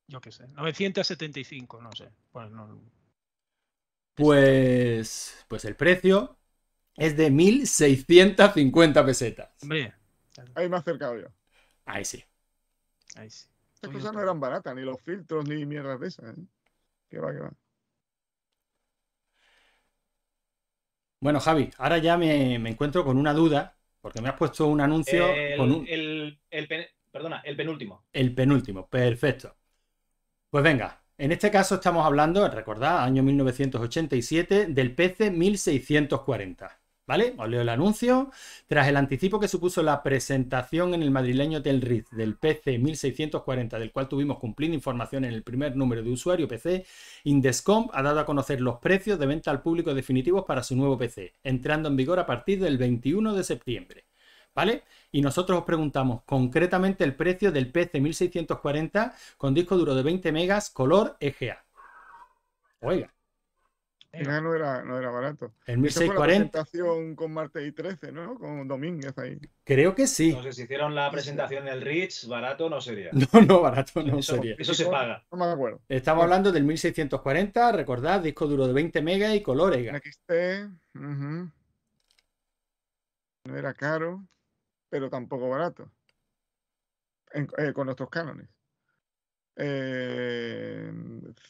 [0.09, 0.49] Yo qué sé.
[0.49, 2.11] 975, no sé.
[2.33, 2.81] Pues no-
[4.15, 6.37] Pues, pues el precio
[6.97, 9.51] es de 1.650 pesetas.
[9.63, 9.95] Hombre,
[10.55, 11.29] ahí me he acercado yo.
[11.87, 12.25] Ahí sí.
[13.17, 13.49] ahí sí.
[13.75, 16.37] Estas cosas no eran baratas, ni los filtros, ni mierdas de esas.
[16.37, 16.43] ¿eh?
[17.11, 17.53] Que va, que va.
[21.21, 24.81] Bueno, Javi, ahora ya me, me encuentro con una duda, porque me has puesto un
[24.81, 28.05] anuncio El, con un- el- el pen- perdona, el penúltimo.
[28.13, 28.87] el penúltimo.
[28.89, 29.57] Perfecto.
[30.51, 36.81] Pues venga, en este caso estamos hablando, recordad, año 1987, del PC 1640.
[37.07, 37.35] ¿Vale?
[37.39, 38.31] Os leo el anuncio.
[38.67, 43.79] Tras el anticipo que supuso la presentación en el madrileño Hotel Ritz del PC 1640,
[43.79, 46.87] del cual tuvimos cumplida información en el primer número de usuario PC,
[47.25, 50.97] Indescomp ha dado a conocer los precios de venta al público definitivos para su nuevo
[50.99, 54.08] PC, entrando en vigor a partir del 21 de septiembre.
[54.59, 54.83] ¿Vale?
[55.13, 60.33] Y nosotros os preguntamos concretamente el precio del PC 1640 con disco duro de 20
[60.33, 61.65] megas color EGA.
[62.81, 63.09] Oiga,
[64.13, 64.33] Venga.
[64.33, 65.53] Ya no era, no era barato.
[65.67, 68.37] el Esa fue la 1640 presentación con Marte y 13, ¿no?
[68.37, 69.39] Con Domínguez ahí.
[69.65, 70.33] creo que sí.
[70.33, 73.11] No sé si hicieron la presentación del Rich, barato no sería.
[73.33, 74.57] No, no, barato no eso, sería.
[74.59, 75.25] eso se paga.
[75.31, 75.81] No me acuerdo.
[75.89, 79.99] Estamos hablando del 1640, recordad, disco duro de 20 megas y color EGA.
[79.99, 80.33] XT.
[80.95, 81.51] ujú.
[83.45, 84.27] No era caro,
[84.89, 85.91] pero tampoco barato.
[87.33, 88.49] En- eh, con nuestros cánones.
[89.57, 90.93] Eh,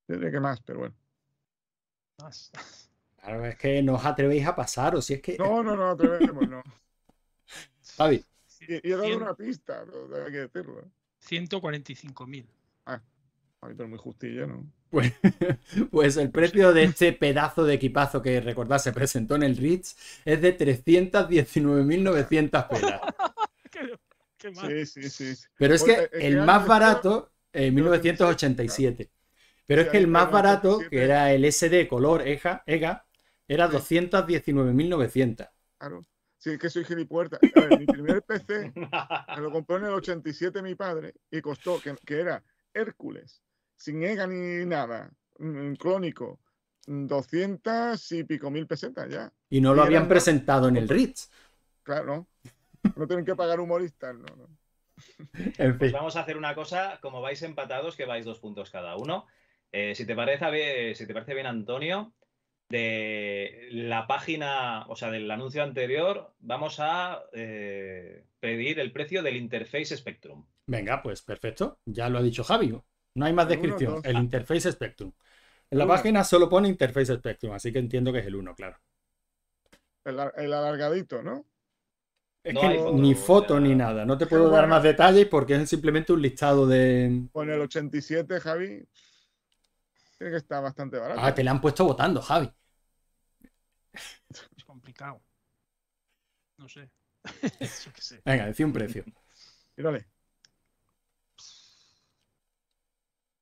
[0.08, 0.96] Yo diría que más, pero bueno.
[2.20, 2.50] Más.
[3.22, 5.38] Claro, es que no os atrevéis a pasar, o si es que.
[5.38, 6.60] No, no, no, atrevemos, no.
[7.98, 8.24] Javi,
[8.68, 10.90] Y, y he dado una pista, no, hay que decirlo.
[11.20, 12.48] 145.000.
[12.84, 12.98] Ay,
[13.76, 14.66] pero muy justillo, ¿no?
[14.92, 15.12] Pues,
[15.90, 19.96] pues el precio de este pedazo de equipazo que recordad se presentó en el Ritz
[20.24, 23.00] es de 319.900 pelas.
[23.70, 23.98] ¿Qué,
[24.38, 24.66] qué más?
[24.70, 25.34] Sí, sí, sí.
[25.56, 29.10] Pero es Oye, que ¿en qué el más barato, en 1987.
[29.66, 30.88] Pero es que el más barato, 87.
[30.88, 33.06] que era el SD color EGA, EGA
[33.48, 33.70] era Sí.
[33.70, 35.48] 219.900.
[35.78, 36.06] Claro.
[36.38, 37.44] Sí, es que soy gilipuerta.
[37.52, 38.74] A ver, mi primer PC
[39.32, 42.42] me lo compró en el 87 mi padre y costó, que, que era
[42.74, 43.42] Hércules,
[43.82, 45.10] sin EGA ni nada,
[45.78, 46.38] clónico,
[46.86, 49.32] mm, 200 y pico mil pesetas ya.
[49.50, 51.30] Y no lo habían presentado en el Ritz.
[51.82, 52.28] Claro,
[52.94, 54.46] no tienen que pagar humoristas, no, no.
[55.58, 58.96] En Pues vamos a hacer una cosa, como vais empatados, que vais dos puntos cada
[58.96, 59.26] uno.
[59.72, 62.12] Eh, si, te parece, bien- si te parece bien, Antonio,
[62.68, 69.36] de la página, o sea, del anuncio anterior, vamos a eh, pedir el precio del
[69.36, 70.44] Interface Spectrum.
[70.66, 71.80] Venga, pues perfecto.
[71.84, 72.78] Ya lo ha dicho Javi.
[73.14, 73.98] No hay más descripción.
[74.02, 75.12] El Interface Spectrum.
[75.70, 78.78] En la página solo pone Interface Spectrum, así que entiendo que es el 1, claro.
[80.04, 81.44] El, ar- el alargadito, ¿no?
[82.44, 84.04] Es No que foto, ni foto ni nada.
[84.04, 87.22] No te puedo dar más detalles porque es simplemente un listado de.
[87.32, 88.86] Con el 87, Javi,
[90.18, 91.20] tiene que estar bastante barato.
[91.20, 92.50] Ah, te le han puesto votando, Javi.
[94.56, 95.22] Es complicado.
[96.58, 96.90] No sé.
[97.84, 98.22] Yo qué sé.
[98.24, 99.04] Venga, decía un precio.
[99.76, 100.00] Mírale.
[100.00, 100.11] Do-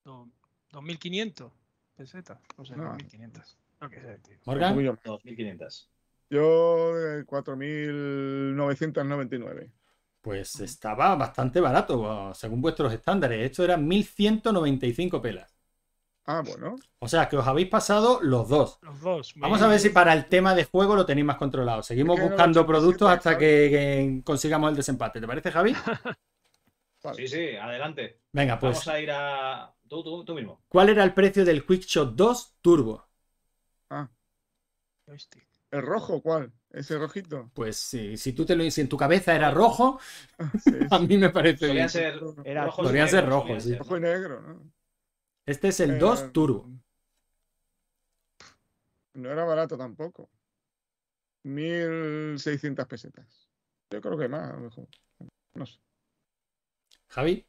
[0.05, 1.51] 2.500
[1.97, 2.39] pesetas.
[2.57, 2.93] No sé, No.
[2.95, 3.57] 2.500.
[3.81, 4.35] No que sé, tío.
[4.35, 5.03] Un Morgan, poquillo más.
[5.05, 5.89] 2.500.
[6.31, 9.71] Yo, eh, 4.999.
[10.21, 13.51] pues estaba bastante barato, según vuestros estándares.
[13.51, 15.57] Esto eran 1195 pelas.
[16.27, 16.77] Ah, bueno.
[17.01, 18.79] O sea que os habéis pasado los dos.
[18.83, 19.33] Los dos.
[19.37, 21.83] Vamos a ver si para el tema de juego lo tenéis más controlado.
[21.83, 25.21] Seguimos Es que buscando 87, productos hasta que, que consigamos el desempate.
[25.21, 25.75] ¿Te parece, Javi?
[27.03, 27.17] Vale.
[27.17, 28.21] Sí, sí, adelante.
[28.33, 29.75] Venga, pues, Vamos a ir a.
[29.91, 30.59] Tú, tú, tú mismo.
[30.69, 33.11] ¿cuál era el precio del Quickshot 2 Turbo?
[35.07, 35.47] Joystick.
[35.71, 36.55] ¿El rojo cuál?
[36.71, 37.51] ¿Ese rojito?
[37.53, 40.01] Pues si, si tú te lo si en tu cabeza era rojo,
[40.57, 41.07] Sí, a sí.
[41.07, 41.89] mí me parece bien.
[41.89, 42.85] Solían ser Era- rojos.
[42.85, 43.77] y Podrían ser solían sí.
[43.79, 44.73] Rojo y negro, ¿no?
[45.45, 46.67] Este es el Eh, 2 Turbo.
[49.15, 50.29] No era barato tampoco.
[51.45, 53.49] 1.600 pesetas.
[53.91, 54.89] Yo creo que más, a lo mejor.
[55.55, 55.79] No sé.
[57.09, 57.47] Javi,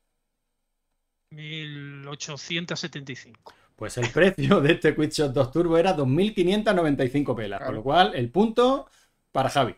[1.32, 3.54] 1875.
[3.76, 7.62] pues el precio de este Quickshot 2 Turbo era 2.595 pelas.
[7.62, 8.88] Con lo cual, el punto
[9.32, 9.76] para Javi.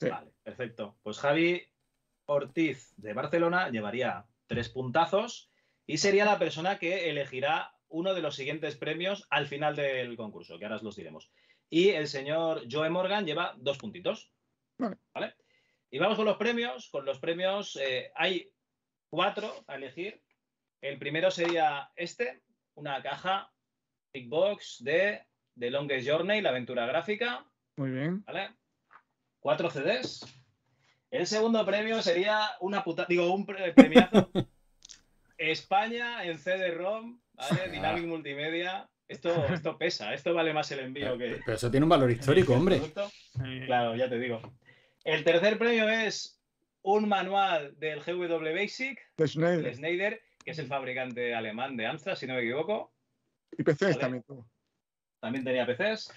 [0.00, 0.08] Sí.
[0.08, 0.96] Vale, perfecto.
[1.02, 1.62] Pues Javi
[2.26, 5.50] Ortiz de Barcelona llevaría tres puntazos
[5.86, 10.58] y sería la persona que elegirá uno de los siguientes premios al final del concurso,
[10.58, 11.30] que ahora os los diremos.
[11.70, 14.30] Y el señor Joe Morgan lleva dos puntitos.
[14.78, 15.34] Vale.
[15.90, 16.88] Y vamos con los premios.
[16.90, 18.52] Con los premios eh, hay
[19.08, 20.22] cuatro a elegir.
[20.80, 22.42] El primero sería este,
[22.74, 23.52] una caja
[24.12, 25.22] Big Box de
[25.58, 27.44] The Longest Journey, la aventura gráfica.
[27.76, 28.22] Muy bien.
[28.26, 28.50] ¿Vale?
[29.40, 30.24] Cuatro CDs.
[31.10, 34.30] El segundo premio sería una puta, digo, un pre- premiazo.
[35.38, 37.68] España en CD-ROM, ¿vale?
[37.70, 38.88] Dynamic Multimedia.
[39.06, 41.40] Esto, esto pesa, esto vale más el envío que.
[41.44, 42.80] Pero eso tiene un valor histórico, hombre.
[43.66, 44.40] Claro, ya te digo.
[45.04, 46.42] El tercer premio es
[46.82, 49.24] un manual del GW Basic, De
[49.62, 50.20] de Schneider.
[50.48, 52.90] Que es el fabricante alemán de Amstrad, si no me equivoco.
[53.52, 53.94] Y PCs Vale.
[53.96, 54.24] también.
[55.20, 56.10] También tenía PCs.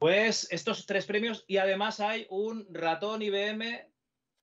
[0.00, 3.86] Pues estos tres premios y además hay un ratón IBM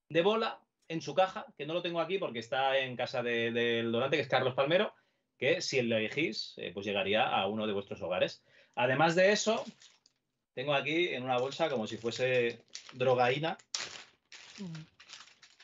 [0.08, 3.52] de bola en su caja, que no lo tengo aquí porque está en casa de-
[3.52, 4.94] del donante, que es Carlos Palmero,
[5.36, 8.42] que si lo elegís, eh, pues llegaría a uno de vuestros hogares.
[8.76, 9.62] Además de eso,
[10.54, 12.64] tengo aquí en una bolsa como si fuese
[12.94, 13.58] drogaína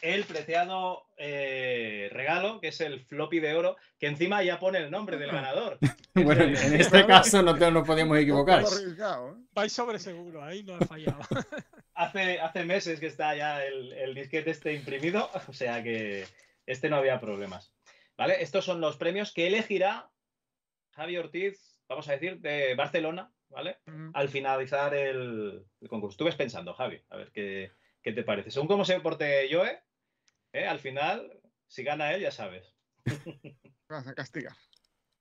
[0.03, 4.91] el preciado eh, regalo, que es el floppy de oro, que encima ya pone el
[4.91, 5.79] nombre del ganador.
[6.15, 8.63] Bueno, en en este caso no te- nos podíamos equivocar.
[8.63, 8.67] ¿eh?
[9.53, 11.19] Vais sobre seguro, ahí no he fallado.
[11.95, 16.27] Hace, hace meses que está ya el, el disquete este imprimido, o sea que
[16.67, 17.73] este no había problemas.
[18.19, 18.43] ¿Vale?
[18.43, 20.11] Estos son los premios que elegirá
[20.93, 23.79] Javi Ortiz, vamos a decir, de Barcelona, ¿vale?
[24.15, 26.13] Al finalizar el, el concurso.
[26.15, 28.51] Estuve pensando, Javi, a ver qué, qué te parece.
[28.51, 29.83] Según cómo se porte Joe,
[30.57, 30.67] ¿eh?
[30.67, 31.31] al final,
[31.67, 32.75] si gana él, ya sabes.
[33.89, 34.55] Vas a castigar.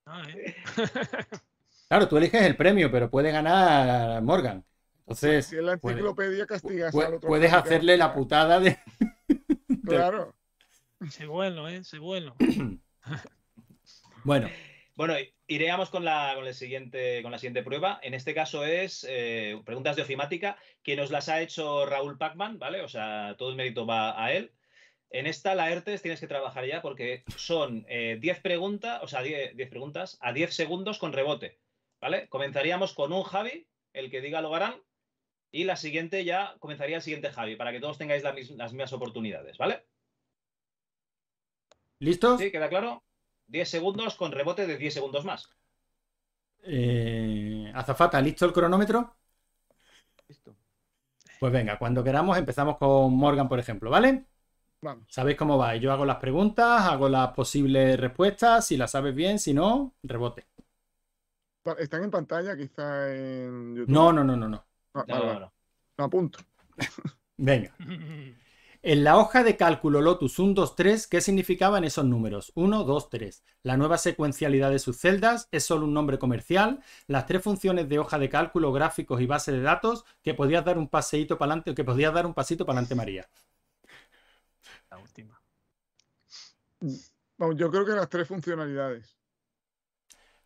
[0.06, 0.56] Ah, ¿eh?
[1.88, 4.66] Claro, tú eliges el premio, pero puede ganar Morgan.
[5.02, 7.28] Entonces, Si en la puede- enciclopedia castigas pu- al otro.
[7.30, 8.78] puedes hacerle la putada de.
[9.86, 10.34] Claro.
[11.12, 11.84] Sé bueno, ¿eh?
[11.84, 12.36] Sé bueno.
[14.24, 14.50] Bueno,
[14.96, 15.14] Bueno,
[15.48, 18.00] iríamos con la, con, el siguiente, con la siguiente prueba.
[18.02, 22.58] En este caso es eh, preguntas de ofimática, que nos las ha hecho Raúl Pacman,
[22.58, 22.82] ¿vale?
[22.82, 24.52] O sea, todo el mérito va a él.
[25.20, 29.22] En esta, la ERTES, tienes que trabajar ya porque son eh, 10 preguntas, o sea,
[29.22, 31.60] 10, 10 preguntas a 10 segundos con rebote,
[32.02, 32.28] ¿vale?
[32.30, 34.76] Comenzaríamos con un Javi, el que diga lo harán,
[35.52, 38.74] y la siguiente ya comenzaría el siguiente Javi, para que todos tengáis la mis- las
[38.74, 39.86] mismas oportunidades, ¿vale?
[42.00, 42.40] ¿listos?
[42.40, 42.52] ¿Sí?
[42.52, 43.04] ¿Queda claro?
[43.48, 45.50] 10 segundos con rebote de 10 segundos más.
[46.64, 49.16] Eh, Azafata, ¿listo el cronómetro?
[50.28, 50.56] Listo.
[51.40, 54.26] Pues venga, cuando queramos empezamos con Morgan, por ejemplo, ¿vale?
[54.86, 55.06] Vamos.
[55.10, 55.76] Sabéis cómo va.
[55.78, 58.68] Yo hago las preguntas, hago las posibles respuestas.
[58.68, 60.46] Si las sabes bien, si no, rebote.
[61.80, 63.90] ¿Están en pantalla quizá en YouTube?
[63.90, 64.64] No, no, no, no, no.
[64.94, 65.40] No, No, vale, no, vale.
[65.40, 65.54] no.
[65.98, 66.40] No, apunto.
[67.38, 67.72] Venga.
[68.82, 72.52] En la hoja de cálculo Lotus 1, 2, 3, ¿qué significaban esos números?
[72.56, 73.44] 1, 2, 3.
[73.64, 76.82] La nueva secuencialidad de sus celdas es solo un nombre comercial.
[77.08, 80.78] Las tres funciones de hoja de cálculo, gráficos y base de datos que podías dar
[80.78, 83.28] un paseíto para adelante, que podías dar un pasito para adelante, María.
[84.96, 85.42] La última.
[87.38, 89.18] Vamos, yo creo que las tres funcionalidades.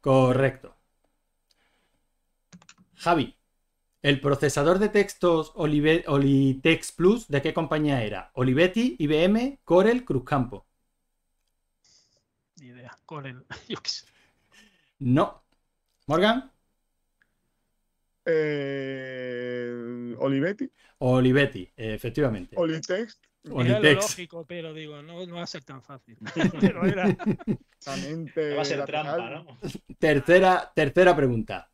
[0.01, 0.75] Correcto.
[2.95, 3.37] Javi,
[4.01, 8.31] el procesador de textos Olive- Olitex Plus, ¿de qué compañía era?
[8.33, 10.65] Olivetti, IBM, Corel, Cruzcampo.
[12.59, 12.97] Ni idea.
[13.05, 13.45] Con el.
[13.69, 14.05] Yo qué sé.
[14.99, 15.43] No.
[16.07, 16.51] Morgan,
[18.25, 22.55] Eh, Olivetti, Olivetti, efectivamente.
[22.57, 26.17] Olitext, Era lo lógico, pero digo, no, no va a ser tan fácil.
[26.59, 27.07] pero era.
[28.55, 28.85] Va a ser lateral.
[28.85, 29.57] trampa, ¿no?
[29.97, 31.69] Tercera, tercera pregunta.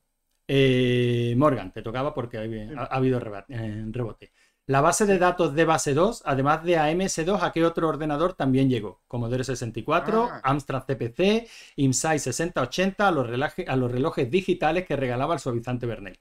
[0.48, 4.32] Eh, Morgan, te tocaba porque ha, ha habido eh, rebote.
[4.68, 8.34] La base de datos de base 2, además de a MS2, ¿a qué otro ordenador
[8.34, 9.02] también llegó?
[9.08, 10.42] Commodore 64, Ah.
[10.44, 15.86] Amstrad CPC, IMSAI 6080, a los, relaje- a los relojes digitales que regalaba el suavizante
[15.86, 16.16] Bernay.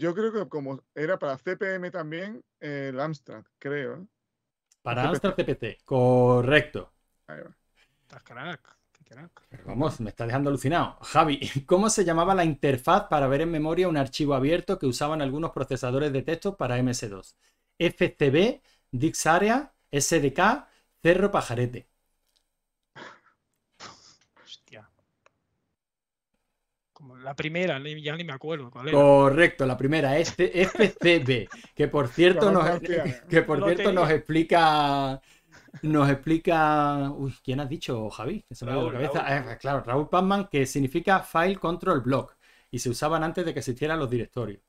[0.00, 3.96] Yo creo que como era para CPM también, eh, el Amstrad, creo.
[3.96, 4.06] ¿eh?
[4.80, 5.10] Para.
[5.10, 6.90] Amstrad CPC, correcto.
[7.26, 7.54] Ahí va.
[8.00, 8.78] Estás crack.
[8.92, 9.42] Qué crack.
[9.50, 10.96] Pero vamos, me está dejando alucinado.
[11.02, 15.20] Javi, ¿cómo se llamaba la interfaz para ver en memoria un archivo abierto que usaban
[15.20, 17.34] algunos procesadores de texto para MS2?
[17.78, 20.66] FCB, Dixarea, SDK,
[21.02, 21.90] Cerro Pajarete.
[24.42, 24.88] Hostia.
[27.00, 28.98] Como la primera, ya ni me acuerdo cuál era.
[28.98, 35.18] Correcto, la primera, este FCB, que por cierto nos, que por cierto nos explica
[35.82, 38.42] nos explica, uy, ¿quién has dicho, Javi?
[38.42, 39.22] Que se me la cabeza.
[39.22, 39.52] Raúl.
[39.52, 42.36] Eh, claro, Raúl Pacman, que significa File Control Block
[42.70, 44.60] y se usaban antes de que existieran los directorios.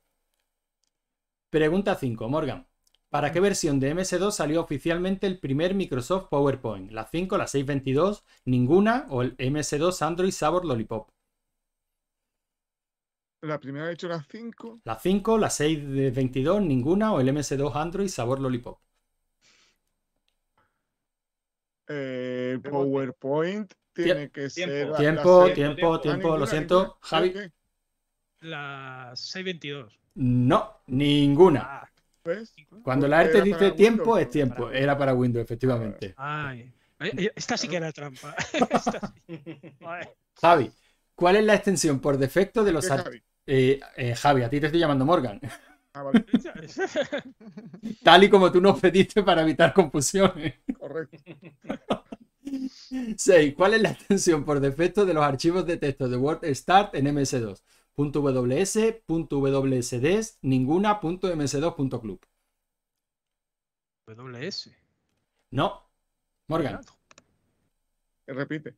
[1.50, 2.66] Pregunta 5, Morgan.
[3.10, 6.92] ¿Para qué versión de MS2 salió oficialmente el primer Microsoft PowerPoint?
[6.92, 11.10] ¿La 5, la 622, ninguna o el MS2 Android Sabor Lollipop?
[13.42, 14.80] La primera he hecho las 5.
[14.84, 18.78] La 5, la 6 de 22, ninguna, o el MS2 Android sabor Lollipop.
[21.88, 22.58] Eh.
[22.62, 24.68] PowerPoint tiene que ser.
[24.68, 24.92] Tiempo.
[24.92, 26.34] la- la Tiempo, tiempo, tiempo.
[26.34, 26.78] Ah, lo siento.
[26.78, 26.98] ninguna.
[27.00, 27.34] Javi,
[28.40, 29.98] La 622.
[30.14, 31.60] no, ninguna.
[31.82, 31.88] Ah,
[32.24, 32.54] ¿Ves?
[32.84, 34.64] Cuando la ERTE dice tiempo, Windows, es tiempo.
[34.66, 36.14] Para Era para Windows, efectivamente.
[36.16, 36.72] ay.
[37.34, 38.34] Esta sí que era trampa.
[39.26, 39.38] Sí.
[40.40, 40.70] Javi,
[41.16, 42.88] ¿cuál es la extensión por defecto de los...
[42.88, 43.22] ¿Qué?
[43.46, 45.40] Eh, eh, Javi, a ti te estoy llamando Morgan.
[45.94, 46.24] Ah, vale,
[48.02, 50.54] Tal y como tú nos pediste para evitar confusiones.
[50.78, 51.18] correcto.
[53.16, 53.54] 6.
[53.54, 57.06] ¿Cuál es la extensión por defecto de los archivos de texto de Word Start en
[57.08, 57.62] MS2?
[57.96, 62.20] .ws, .wsds, ninguna, .ms2.club.
[64.06, 64.70] WS.
[65.50, 65.82] No.
[66.48, 66.80] Morgan,
[68.26, 68.76] Repite.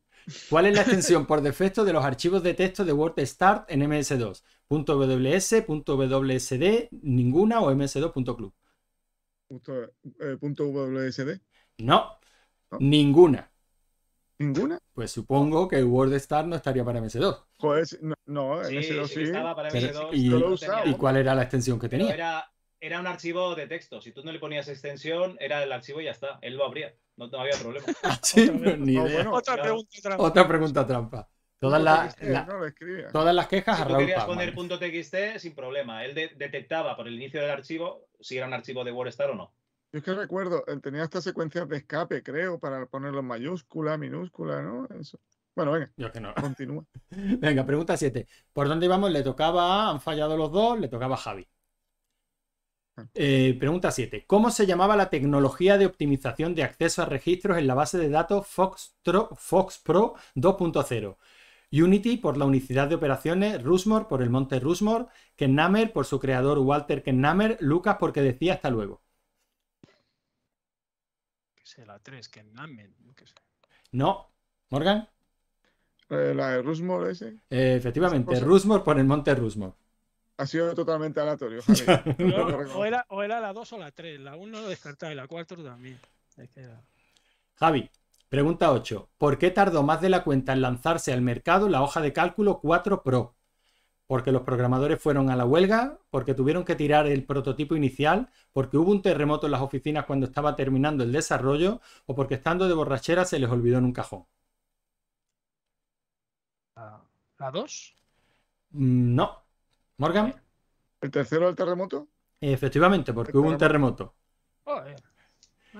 [0.49, 3.81] ¿Cuál es la extensión por defecto de los archivos de texto de Word Start en
[3.81, 4.41] MS2?
[4.69, 8.53] .ws, .wsd, ninguna o ms2.club.
[9.47, 11.39] Punto, eh, punto WSD.
[11.77, 12.17] No.
[12.71, 12.77] No.
[12.79, 13.51] Ninguna.
[14.39, 14.79] ¿Ninguna?
[14.93, 17.45] Pues supongo que Word Start no estaría para MS2.
[17.57, 20.13] Joder, si- no, no Sí, MS2 sí estaba para Pero- MS2.
[20.13, 20.89] y- no Yo lo he tenía- usado.
[20.89, 22.13] ¿Y cuál era la extensión que tenía?
[22.13, 24.01] Era, era un archivo de texto.
[24.01, 26.39] Si tú no le ponías extensión, era el archivo y ya está.
[26.41, 26.93] Él lo abría.
[27.17, 27.85] No, no había problema.
[28.03, 29.01] Ah, sí, Otra ni idea.
[29.03, 29.33] bueno.
[29.33, 30.23] Otra pregunta trampa.
[30.23, 31.29] Otra pregunta trampa.
[31.57, 35.55] Todas, TXT, la- no todas las quejas Si a Raúl querías poner punto .txt, sin
[35.55, 36.03] problema.
[36.03, 39.35] Él de- detectaba por el inicio del archivo si era un archivo de WordStar o
[39.35, 39.53] no.
[39.93, 43.97] Yo es que recuerdo, eh, tenía estas secuencias de escape, creo, para ponerlo en mayúscula,
[43.97, 44.87] minúscula, ¿no?
[44.99, 45.19] Eso.
[45.55, 46.33] Bueno, venga, Yo que no.
[46.35, 46.83] continúa.
[47.39, 48.27] Venga, pregunta 7.
[48.51, 49.09] ¿Por dónde íbamos?
[49.09, 51.47] Le tocaba a, han fallado los dos, le tocaba a Javi.
[53.13, 54.25] Eh, pregunta 7.
[54.25, 58.09] ¿Cómo se llamaba la tecnología de optimización de acceso a registros en la base de
[58.09, 58.95] datos Fox,
[59.35, 61.17] Fox Pro 2.0?
[61.71, 66.59] Unity por la unicidad de operaciones, Rushmore por el monte Rushmore, Kennamer por su creador
[66.59, 69.01] Walter Kennamer, Lucas porque decía hasta luego.
[71.55, 72.95] Que sé, la 3, que Namen.
[72.99, 73.33] yo qué sé.
[73.91, 74.31] No.
[74.69, 75.09] ¿Morgan?
[76.09, 78.39] Eh, la de Rusmore ese Eh, efectivamente.
[78.39, 79.73] Rushmore por el monte Rushmore.
[80.37, 82.15] Ha sido totalmente aleatorio, Javi.
[82.25, 82.45] No,
[82.75, 84.19] o, era, o era la 2 o la 3.
[84.19, 85.99] La 1 lo descartaba y la 4 también.
[86.37, 86.81] Es que era-
[87.55, 87.89] Javi,
[88.29, 89.09] pregunta 8.
[89.17, 92.59] ¿Por qué tardó más de la cuenta en lanzarse al mercado la hoja de cálculo
[92.59, 93.35] 4 Pro?
[94.07, 98.77] Porque los programadores fueron a la huelga, porque tuvieron que tirar el prototipo inicial, porque
[98.77, 102.75] hubo un terremoto en las oficinas cuando estaba terminando el desarrollo, o porque estando de
[102.75, 104.25] borrachera se les olvidó en un cajón.
[106.75, 107.01] la,
[107.39, 107.95] la 2.
[108.71, 109.44] Mm, No.
[109.97, 110.35] Morgan,
[111.01, 112.07] ¿El tercero del terremoto?
[112.41, 114.15] efectivamente, porque hubo un terremoto.
[114.65, 114.95] Bueno,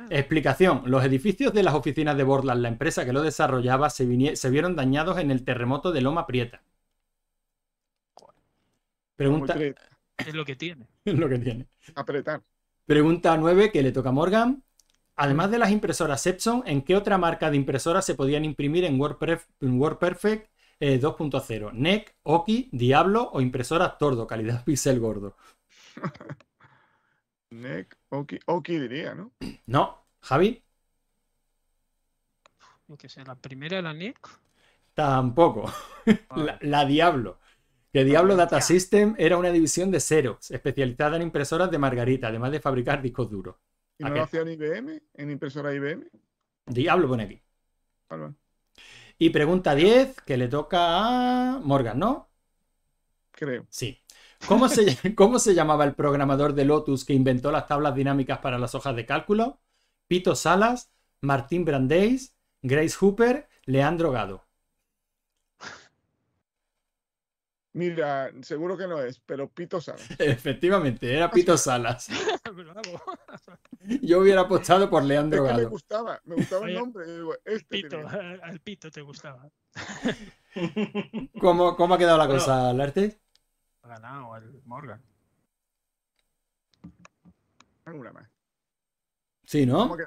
[0.09, 0.83] Explicación.
[0.85, 5.17] Los edificios de las oficinas de Borland, la empresa que lo desarrollaba, se, vieron dañados
[5.19, 6.61] en el terremoto de Loma Prieta.
[9.15, 9.55] Pregunta,
[10.17, 10.87] es lo que tiene.
[11.05, 11.67] lo que tiene.
[11.95, 12.41] Apretar.
[12.85, 14.63] Pregunta 9 que le toca a Morgan.
[15.15, 18.99] Además de las impresoras Epson, ¿en qué otra marca de impresoras se podían imprimir en
[18.99, 20.49] WordPerfect
[20.79, 21.71] eh, 2.0?
[21.73, 25.35] NEC, Oki, Diablo o impresoras Tordo, calidad pixel gordo.
[27.51, 29.31] Neck, Oki, Oki diría, ¿no?
[29.67, 30.63] No, Javi,
[32.97, 34.19] qué sé, la primera la NIC.
[34.93, 35.71] tampoco.
[36.35, 37.39] La, la Diablo.
[37.93, 42.51] Que Diablo Data System era una división de Xerox, especializada en impresoras de Margarita, además
[42.51, 43.55] de fabricar discos duros.
[43.97, 45.01] ¿Y ¿A no lo hacía en IBM?
[45.15, 46.09] ¿En impresora IBM?
[46.67, 47.41] Diablo pone aquí.
[48.09, 48.35] Vale.
[49.17, 52.29] Y pregunta 10, que le toca a Morgan, ¿no?
[53.31, 53.65] Creo.
[53.69, 54.01] Sí.
[54.47, 58.59] ¿Cómo se, ¿Cómo se llamaba el programador de Lotus que inventó las tablas dinámicas para
[58.59, 59.59] las hojas de cálculo?
[60.07, 64.44] Pito Salas, Martín Brandeis, Grace Hooper, Leandro Gado.
[67.75, 69.99] Mira, seguro que no es, pero Pito sabe.
[70.19, 72.07] Efectivamente, era Pito Salas.
[74.01, 75.69] Yo hubiera apostado por Es Leandro que me Gado.
[75.71, 77.05] gustaba, me gustaba el nombre.
[77.43, 79.49] este Pito, al pito te gustaba.
[81.41, 83.19] ¿Cómo, cómo ha quedado la cosa, Larte?
[83.81, 85.01] Ha ganado el Morgan.
[87.87, 88.29] Una más.
[89.45, 89.79] Sí, ¿no?
[89.79, 90.05] ¿Cómo que-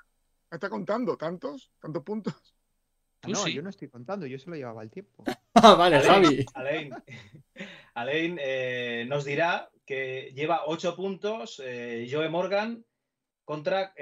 [0.51, 1.71] ¿Me está contando tantos?
[1.79, 2.35] ¿Tantos puntos?
[3.21, 3.53] Tú no, sí.
[3.53, 5.25] yo no estoy contando, yo se lo llevaba el tiempo.
[5.61, 6.47] Ah, vale, Javi.
[6.55, 6.95] Alain,
[7.95, 12.85] Alain eh, nos dirá que lleva 8 puntos eh, Joe Morgan
[13.45, 13.93] contra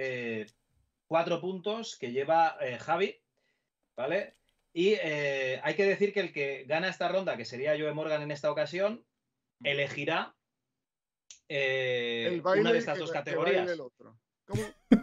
[1.07, 3.17] 4 puntos que lleva eh, Javi,
[3.97, 4.37] ¿vale?
[4.73, 8.23] Y eh, hay que decir que el que gana esta ronda, que sería Joe Morgan
[8.23, 9.05] en esta ocasión,
[9.63, 10.35] elegirá
[11.49, 13.59] eh, El baile una de estas dos que categorías.
[13.59, 14.19] baile el otro.
[14.47, 14.63] ¿Cómo?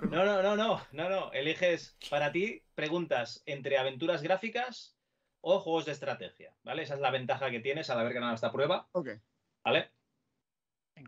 [0.10, 1.32] No, no, no, no, no, no.
[1.34, 4.98] Eliges para ti preguntas entre aventuras gráficas
[5.42, 6.84] o juegos de estrategia, ¿vale?
[6.84, 8.88] Esa es la ventaja que tienes al haber ganado esta prueba.
[8.94, 9.10] Ok.
[9.64, 9.92] ¿Vale?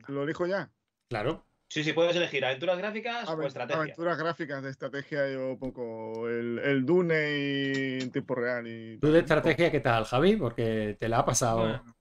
[0.08, 0.70] ¿Lo elijo ya?
[1.10, 1.46] Claro.
[1.70, 3.82] Sí, sí, puedes elegir aventuras gráficas o estrategia.
[3.82, 6.28] Aventuras gráficas de estrategia, yo poco.
[6.28, 8.68] El, el Dune y en tiempo real.
[8.68, 10.36] Y ¿Tú de estrategia qué tal, Javi?
[10.36, 11.60] Porque te la ha pasado.
[11.60, 11.96] Bueno,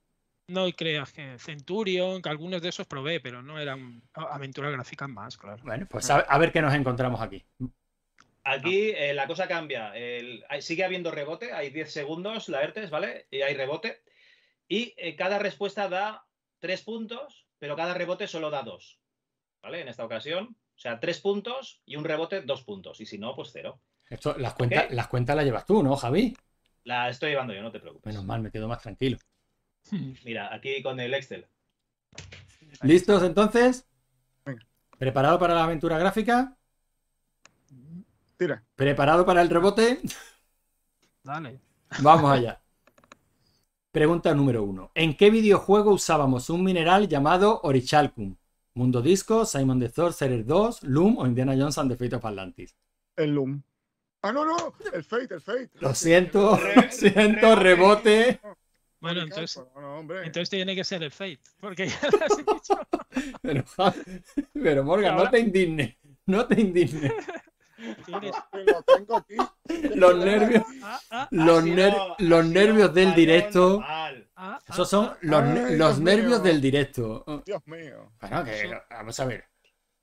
[0.47, 5.37] no creas que Centurion, que algunos de esos probé, pero no eran aventuras gráficas más,
[5.37, 5.61] claro.
[5.63, 7.43] Bueno, pues a, a ver qué nos encontramos aquí.
[8.43, 9.95] Aquí eh, la cosa cambia.
[9.95, 13.27] El- sigue habiendo rebote, hay 10 segundos, la ERTES, ¿vale?
[13.31, 14.03] Y hay rebote.
[14.67, 16.25] Y eh, cada respuesta da
[16.59, 18.99] 3 puntos, pero cada rebote solo da 2.
[19.63, 19.81] ¿Vale?
[19.81, 20.55] En esta ocasión.
[20.75, 23.01] O sea, 3 puntos y un rebote, 2 puntos.
[23.01, 23.79] Y si no, pues 0.
[24.09, 26.35] Esto, las, cuentas, las cuentas las llevas tú, ¿no, Javi?
[26.83, 28.05] La estoy llevando yo, no te preocupes.
[28.05, 29.17] Menos mal, me quedo más tranquilo.
[30.25, 31.45] Mira, aquí con el Excel.
[32.81, 33.85] ¿Listos entonces?
[34.97, 36.57] ¿Preparado para la aventura gráfica?
[38.37, 38.63] Tira.
[38.75, 39.99] ¿Preparado para el rebote?
[41.23, 41.59] Dale.
[42.01, 42.61] Vamos allá.
[43.91, 44.91] Pregunta número uno.
[44.93, 48.35] ¿En qué videojuego usábamos un mineral llamado Orichalcum?
[48.73, 52.75] ¿Mundo Disco, Simon the Sorcerer 2, Loom o Indiana Jones and the Fate of Atlantis?
[53.15, 53.63] El Loom.
[54.21, 54.73] Ah, no, no.
[54.93, 55.69] El Fate, el Fate.
[55.79, 58.41] Lo siento, Re- lo siento, rebote.
[59.05, 60.19] Bueno, entonces, No, no, hombre.
[60.25, 62.79] entonces tiene que ser el Fate, porque ya lo has dicho.
[63.41, 63.63] Pero,
[64.53, 65.95] pero Morgan, no te indignes.
[66.25, 67.11] No te indignes.
[68.05, 69.35] Tienes- Que Lo tengo aquí.
[69.95, 73.81] Los nervios, Ah, ah, los, Ha ner- los nervios del directo.
[73.83, 75.17] ah, ah, Esos son ah.
[75.21, 76.51] los, Ay, los nervios mío.
[76.51, 77.43] del directo.
[77.45, 78.11] Dios mío.
[78.21, 79.43] Bueno, que vamos a ver.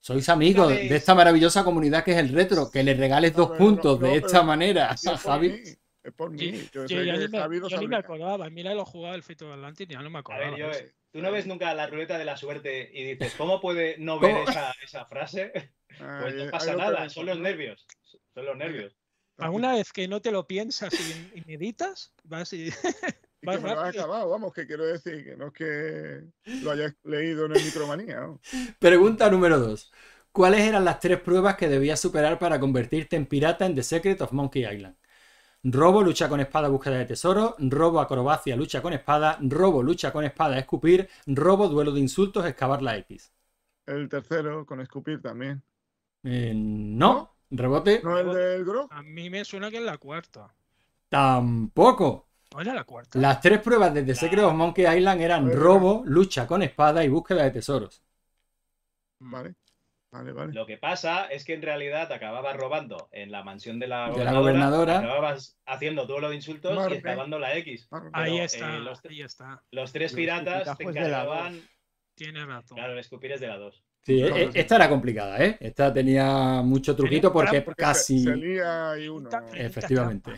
[0.00, 2.70] Sois amigos de esta maravillosa comunidad que es el retro.
[2.70, 5.62] Que le regales dos puntos no, de esta manera a Javi.
[6.02, 6.52] Es por mí.
[6.72, 8.50] Yo, sé que ni me, yo ni me acordaba.
[8.50, 10.50] Mira, lo jugaba el Fito de Atlantis y ya no me A acordaba.
[10.50, 10.84] ver, yo, sí.
[11.12, 14.48] ¿tú no ves nunca la ruleta de la suerte y dices, ¿cómo puede no ver
[14.48, 15.52] esa, esa frase?
[15.98, 17.86] Pues no pasa nada, son los nervios.
[18.34, 18.96] Son los nervios.
[19.36, 22.70] Para una vez que no te lo piensas y, y meditas, vas y.
[23.42, 26.22] Y que vas me lo has acabado, vamos, que quiero decir que no es que
[26.62, 28.20] lo hayas leído en el Micromanía.
[28.20, 28.40] ¿no?
[28.78, 29.92] Pregunta número 2.
[30.32, 34.20] ¿Cuáles eran las tres pruebas que debías superar para convertirte en pirata en The Secret
[34.22, 34.96] of Monkey Island?
[35.64, 37.54] Robo, lucha con espada, búsqueda de tesoro.
[37.58, 39.38] Robo, acrobacia, lucha con espada.
[39.40, 41.08] Robo, lucha con espada, escupir.
[41.26, 43.32] Robo, duelo de insultos, excavar la X.
[43.86, 45.62] El tercero, con escupir también.
[46.24, 47.30] Eh, no.
[47.50, 48.00] Rebote.
[48.02, 48.92] ¿No el del Grog?
[48.92, 50.52] A mí me suena que es la cuarta.
[51.08, 52.26] Tampoco.
[52.54, 53.18] ¿No era la cuarta?
[53.18, 57.08] Las tres pruebas de The Secret of Monkey Island eran robo, lucha con espada y
[57.08, 58.02] búsqueda de tesoros.
[59.20, 59.54] Vale.
[60.12, 60.52] Vale, vale.
[60.52, 64.22] Lo que pasa es que en realidad acababas robando en la mansión de la De
[64.24, 64.98] la gobernadora.
[64.98, 67.88] acababas haciendo duelo de insultos y excavando la X.
[68.12, 69.62] Ahí pero, está, eh, los- ahí está.
[69.70, 71.60] Los tres Los piratas te encargaban.
[72.14, 72.76] Tiene razón.
[72.76, 73.82] Claro, el escupir es de la 2.
[74.02, 74.58] Sí, Claro, e- sí.
[74.58, 75.56] esta era complicada, ¿eh?
[75.60, 78.22] Esta tenía mucho truquito porque porque casi.
[79.54, 80.32] Efectivamente.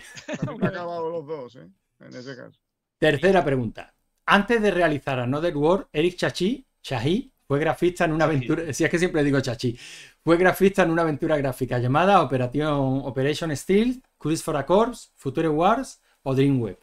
[0.49, 1.68] Han acabado los dos, ¿eh?
[2.01, 2.61] En ese caso.
[2.99, 3.93] Tercera pregunta.
[4.27, 8.72] Antes de realizar Another World, Eric Chachi, Chahi, fue grafista en una aventura.
[8.72, 9.78] Si es que siempre digo Chachi.
[10.22, 15.49] Fue grafista en una aventura gráfica llamada Operación Operation Steel, Cruise for a Corps, Future
[15.49, 16.78] Wars o Dreamweb.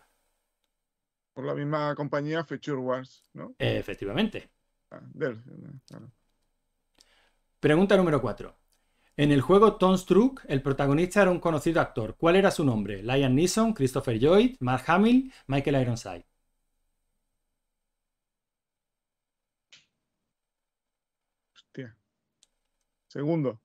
[1.34, 3.55] Por la misma compañía Feature Wars, ¿no?
[3.57, 4.49] Efectivamente.
[4.91, 5.41] Ah, claro.
[7.59, 8.55] Pregunta número 4.
[9.18, 12.16] En el juego Truck, el protagonista era un conocido actor.
[12.18, 13.03] ¿Cuál era su nombre?
[13.03, 16.26] Liam Neeson, Christopher Lloyd, Mark Hamill, Michael Ironside.
[21.53, 21.95] Hostia.
[23.14, 23.59] Segundo,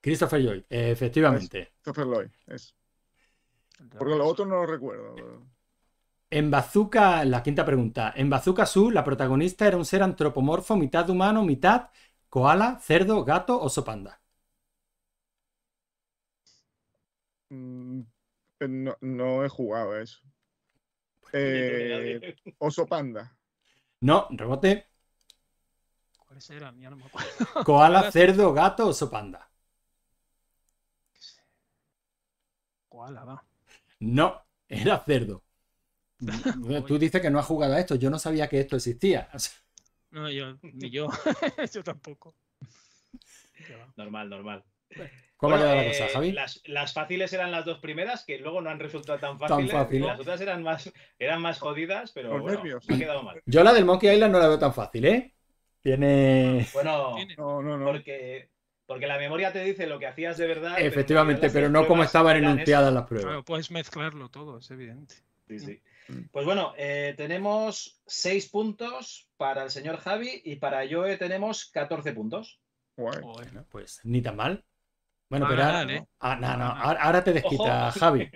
[0.00, 1.72] Christopher Lloyd, efectivamente.
[1.82, 2.30] Christopher Lloyd.
[2.46, 2.74] Es.
[3.96, 5.14] Porque los otros no los recuerdo.
[6.30, 8.12] En Bazooka, la quinta pregunta.
[8.16, 11.90] En Bazooka Su, la protagonista era un ser antropomorfo, mitad humano, mitad
[12.30, 14.20] koala, cerdo, gato, oso panda.
[17.50, 18.02] Mm,
[18.60, 20.20] No, no he jugado a eso.
[21.32, 23.36] Eh, oso panda.
[24.00, 24.87] No, rebote.
[26.38, 26.80] ¿Cuáles eran?
[26.80, 27.28] Ya no me acuerdo.
[27.66, 29.40] Koala, cerdo, gato, oso panda.
[32.88, 33.42] ¿Cuál va?
[34.00, 35.44] No, era cerdo.
[36.86, 37.94] Tú dices que no has jugado a esto.
[37.96, 39.28] Yo no sabía que esto existía.
[39.34, 39.38] O
[40.10, 41.08] No, yo, ni yo.
[41.72, 42.34] yo tampoco.
[43.96, 44.64] Normal, normal.
[45.36, 46.32] ¿Cómo ha Bueno, quedado la eh, cosa, Javi?
[46.32, 49.72] Las, las fáciles eran las dos primeras, que luego no han resultado tan fáciles.
[49.72, 50.06] fáciles.
[50.06, 53.42] Las otras eran más, eran más jodidas, pero bueno, ha quedado mal.
[53.46, 55.34] Yo la del Monkey Island no la veo tan fácil, ¿eh?
[55.82, 56.66] Tiene.
[56.72, 57.86] Bueno, No, no, no.
[57.86, 58.50] porque,
[58.86, 60.80] porque la memoria te dice lo que hacías de verdad.
[60.80, 63.44] Efectivamente, pero no como estaban enunciadas las Claro, pruebas.
[63.44, 65.14] puedes mezclarlo todo, es evidente.
[65.48, 65.82] Sí, sí.
[66.08, 66.22] Mm.
[66.32, 72.12] Pues bueno, eh, tenemos 6 puntos para el señor Javi y para Joe tenemos 14
[72.12, 72.60] puntos.
[72.96, 74.64] Bueno, pues ni tan mal.
[75.30, 76.04] Bueno, pero ahora, ¿eh?
[76.20, 78.00] ah, no, no, ahora, ahora te desquita, Ojo.
[78.00, 78.30] Javi.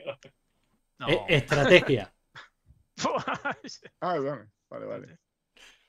[0.98, 1.06] No.
[1.08, 2.12] Eh, estrategia.
[4.00, 5.18] Ah, vale, vale, vale.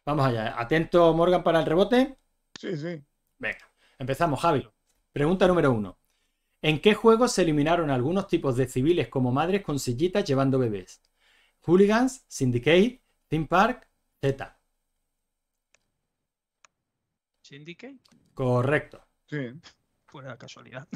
[0.06, 0.56] Vamos allá.
[0.60, 2.18] Atento, Morgan, para el rebote.
[2.60, 3.04] Sí, sí.
[3.38, 4.68] Venga, empezamos, Javi.
[5.12, 6.00] Pregunta número uno.
[6.62, 11.02] ¿En qué juegos se eliminaron algunos tipos de civiles como madres con sillitas llevando bebés?
[11.66, 13.90] Hooligans, Syndicate, Theme Park,
[14.22, 14.60] Z.
[17.44, 18.00] Syndicate,
[18.40, 19.00] Correcto.
[19.30, 19.62] Sí.
[20.06, 20.88] pura casualidad.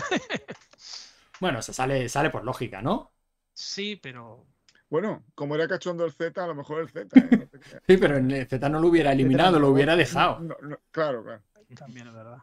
[1.40, 3.14] Bueno, se sale, sale por lógica, ¿no?
[3.54, 4.48] Sí, pero
[4.90, 7.20] Bueno, como era cachondo el Z, a lo mejor el Z.
[7.20, 7.30] ¿eh?
[7.32, 7.48] No.
[7.88, 10.40] Sí, pero en el Z no lo hubiera eliminado, lo hubiera dejado.
[10.40, 11.42] No, no, claro, claro.
[11.76, 12.38] también es verdad.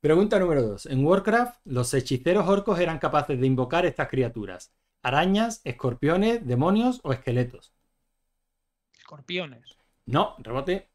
[0.00, 0.86] Pregunta número 2.
[0.86, 4.72] En Warcraft, los hechiceros orcos eran capaces de invocar estas criaturas.
[5.02, 7.72] Arañas, escorpiones, demonios o esqueletos.
[8.98, 9.76] Escorpiones.
[10.06, 10.88] No, rebote.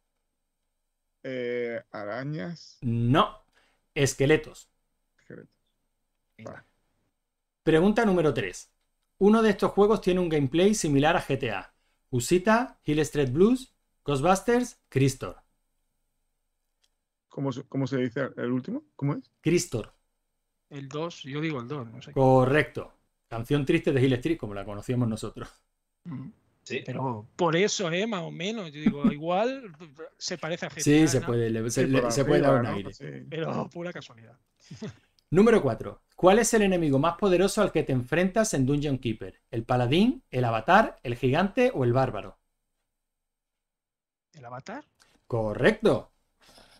[1.23, 2.79] Eh, arañas.
[2.81, 3.43] No.
[3.93, 4.69] Esqueletos.
[5.19, 5.55] esqueletos.
[6.37, 6.65] Venga.
[7.63, 8.71] Pregunta número 3.
[9.19, 11.73] Uno de estos juegos tiene un gameplay similar a GTA.
[12.09, 13.73] Usita, Hill Street Blues,
[14.05, 15.37] Ghostbusters, Cristor.
[17.29, 18.83] ¿Cómo, se- cómo se dice el último?
[18.95, 19.31] ¿Cómo es?
[19.41, 19.93] Cristor.
[20.69, 22.11] El 2, yo digo el 2, no sé.
[22.11, 22.93] Correcto.
[23.27, 25.49] Canción triste de Hill Street, como la conocíamos nosotros.
[26.05, 26.29] Mm.
[26.63, 26.81] Sí.
[26.85, 28.05] Pero por eso, ¿eh?
[28.05, 28.71] Más o menos.
[28.73, 29.73] Yo digo, igual
[30.17, 30.83] se parece a GTA.
[30.83, 31.25] Sí, se ¿no?
[31.27, 32.93] puede, le- se, Sí, le- por se puede dar un aire.
[32.93, 33.05] Sí.
[33.29, 34.37] Pero pura casualidad.
[35.29, 36.01] Número 4.
[36.15, 39.41] ¿Cuál es el enemigo más poderoso al que te enfrentas en Dungeon Keeper?
[39.51, 42.39] ¿El paladín, el avatar, el gigante o el bárbaro?
[44.33, 44.85] ¿El avatar?
[45.27, 46.13] Correcto.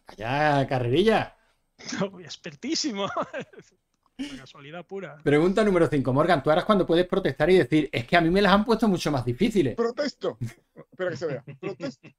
[0.08, 1.34] Allá, carrerilla.
[2.00, 3.08] No, expertísimo.
[4.40, 5.18] Casualidad pura.
[5.24, 6.12] Pregunta número 5.
[6.12, 8.66] Morgan, tú harás cuando puedes protestar y decir, es que a mí me las han
[8.66, 9.76] puesto mucho más difíciles.
[9.76, 10.40] Protesto.
[10.40, 11.44] Espera que se vea.
[11.60, 12.10] Protesto.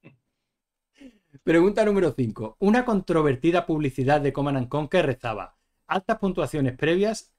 [1.43, 2.55] Pregunta número 5.
[2.59, 5.58] Una controvertida publicidad de Command and Conquer rezaba
[5.89, 7.33] altas puntuaciones previas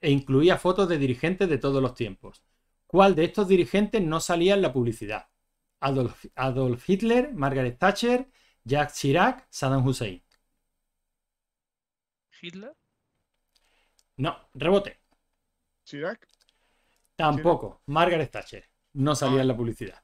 [0.00, 2.42] e incluía fotos de dirigentes de todos los tiempos.
[2.86, 5.28] ¿Cuál de estos dirigentes no salía en la publicidad?
[5.80, 8.28] Adolf, Adolf Hitler, Margaret Thatcher,
[8.64, 10.22] Jacques Chirac, Saddam Hussein.
[12.42, 12.74] ¿Hitler?
[14.16, 14.98] No, rebote.
[15.84, 16.26] Chirac.
[17.16, 17.82] Tampoco.
[17.86, 18.64] Margaret Thatcher.
[18.94, 20.02] No salía en la publicidad.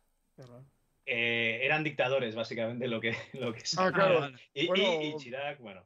[1.06, 4.30] Eh, eran dictadores, básicamente, lo que, lo que Ah, Ah, claro.
[4.54, 5.02] y- bueno.
[5.02, 5.82] y Chirac, bueno.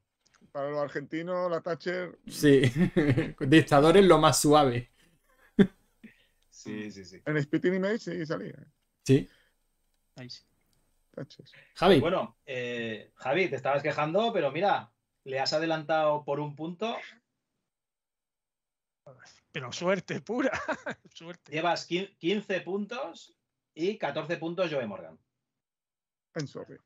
[0.52, 2.18] Para los argentinos, la Thatcher.
[2.26, 2.62] Sí.
[3.40, 4.90] Dictador es lo más suave.
[6.50, 7.20] Sí, sí, sí.
[7.26, 8.54] En Spitting Image sí salía.
[9.04, 9.28] Sí.
[10.16, 10.42] Ahí sí.
[11.10, 11.44] Thatcher.
[11.74, 12.00] Javi.
[12.00, 14.92] Bueno, eh, Javi, te estabas quejando, pero mira,
[15.24, 16.96] le has adelantado por un punto.
[19.52, 20.50] Pero suerte pura.
[21.14, 21.52] suerte.
[21.52, 23.36] Llevas quin- 15 puntos
[23.74, 25.18] y 14 puntos Joe Morgan.
[26.34, 26.78] En sorry.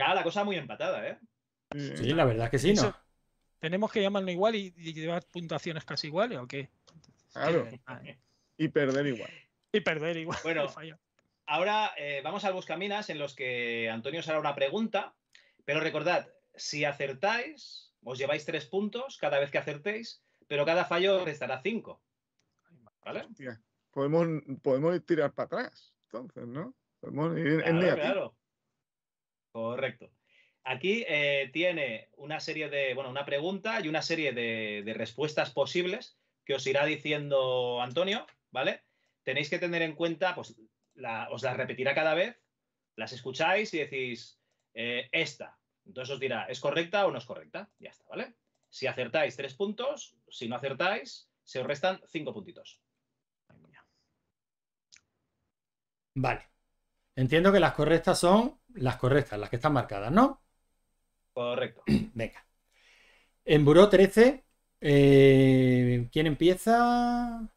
[0.00, 1.18] Claro, la cosa muy empatada, ¿eh?
[1.72, 2.80] Sí, Sí, la verdad es que sí, ¿no?
[2.82, 2.96] Eso-
[3.58, 6.70] ¿Tenemos que llamarlo igual y, y llevar puntuaciones casi iguales o qué?
[7.32, 7.68] Claro.
[7.84, 8.18] Ah, eh.
[8.56, 9.30] Y perder igual.
[9.70, 10.38] Y perder igual.
[10.42, 10.66] Bueno.
[11.46, 15.14] Ahora eh, vamos al Buscaminas en los que Antonio os hará una pregunta,
[15.64, 21.16] pero recordad, si acertáis, os lleváis tres puntos cada vez que acertéis, pero cada fallo
[21.18, 22.02] os restará cinco.
[23.04, 23.26] ¿Vale?
[23.28, 24.26] Hostia, Podemos,
[24.62, 25.92] podemos tirar para atrás.
[26.04, 26.74] Entonces, ¿no?
[27.00, 27.96] Podemos ir en negativo.
[27.96, 28.36] claro.
[29.52, 30.10] Correcto.
[30.64, 35.50] Aquí eh, tiene una serie de, bueno, una pregunta y una serie de, de respuestas
[35.50, 38.84] posibles que os irá diciendo Antonio, ¿vale?
[39.22, 40.54] Tenéis que tener en cuenta, pues,
[40.94, 42.40] la- os las repetirá cada vez,
[42.96, 44.40] las escucháis y decís,
[44.74, 45.58] eh, esta.
[45.86, 47.70] Entonces os dirá, ¿es correcta o no es correcta?
[47.78, 48.34] Ya está, ¿vale?
[48.68, 50.16] Si acertáis, tres puntos.
[50.28, 52.80] Si no acertáis, se os restan cinco puntitos.
[56.14, 56.50] Vale.
[57.16, 60.42] Entiendo que las correctas son las correctas, las que están marcadas, ¿no?
[61.32, 61.82] Correcto.
[62.14, 62.44] Venga.
[63.44, 64.44] En Buró 13,
[64.80, 67.48] eh, ¿quién empieza?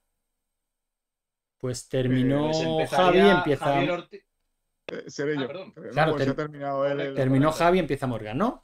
[1.59, 3.65] Pues terminó Pues Javi, empieza.
[3.65, 4.23] Javier Ortiz.
[4.87, 5.47] Eh, seré Ah, yo.
[5.47, 5.73] perdón.
[5.73, 6.99] Seré- no, Claro, pues ter- ha terminado él.
[7.01, 7.51] el- Terminó.
[7.51, 8.61] Javi, empieza Morgan, ¿no?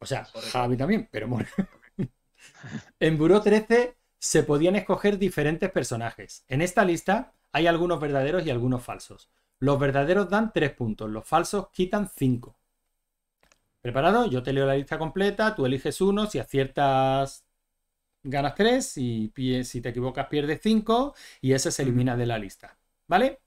[0.00, 0.50] O sea, Correcto.
[0.58, 1.48] Javi también, pero Morgan.
[3.00, 6.44] en Buró 13 se podían escoger diferentes personajes.
[6.48, 9.30] En esta lista hay algunos verdaderos y algunos falsos.
[9.64, 12.54] Los verdaderos dan 3 puntos, los falsos quitan 5.
[13.80, 14.26] ¿Preparado?
[14.26, 17.46] Yo te leo la lista completa, tú eliges uno, si aciertas
[18.22, 19.32] ganas 3, si,
[19.64, 22.76] si te equivocas pierdes 5 y ese se elimina de la lista.
[23.06, 23.40] ¿Vale?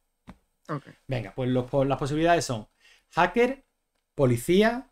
[1.08, 2.68] Venga, pues los las posibilidades son
[3.12, 3.64] hacker,
[4.16, 4.90] policía,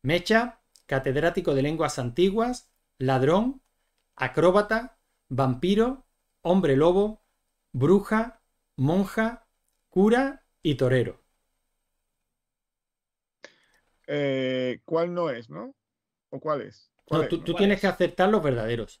[0.00, 3.60] mecha, catedrático de lenguas antiguas, ladrón,
[4.16, 4.96] acróbata,
[5.28, 6.06] vampiro,
[6.40, 7.20] hombre lobo,
[7.72, 8.40] bruja,
[8.76, 9.46] monja,
[9.90, 11.20] cura y torero.
[14.06, 15.74] Eh, ¿Cuál no es, no?
[16.30, 16.90] ¿O cuál es?
[17.04, 17.44] ¿Cuál No, es, tú no?
[17.44, 17.80] tú ¿Cuál tienes es?
[17.80, 19.00] que acertar los verdaderos.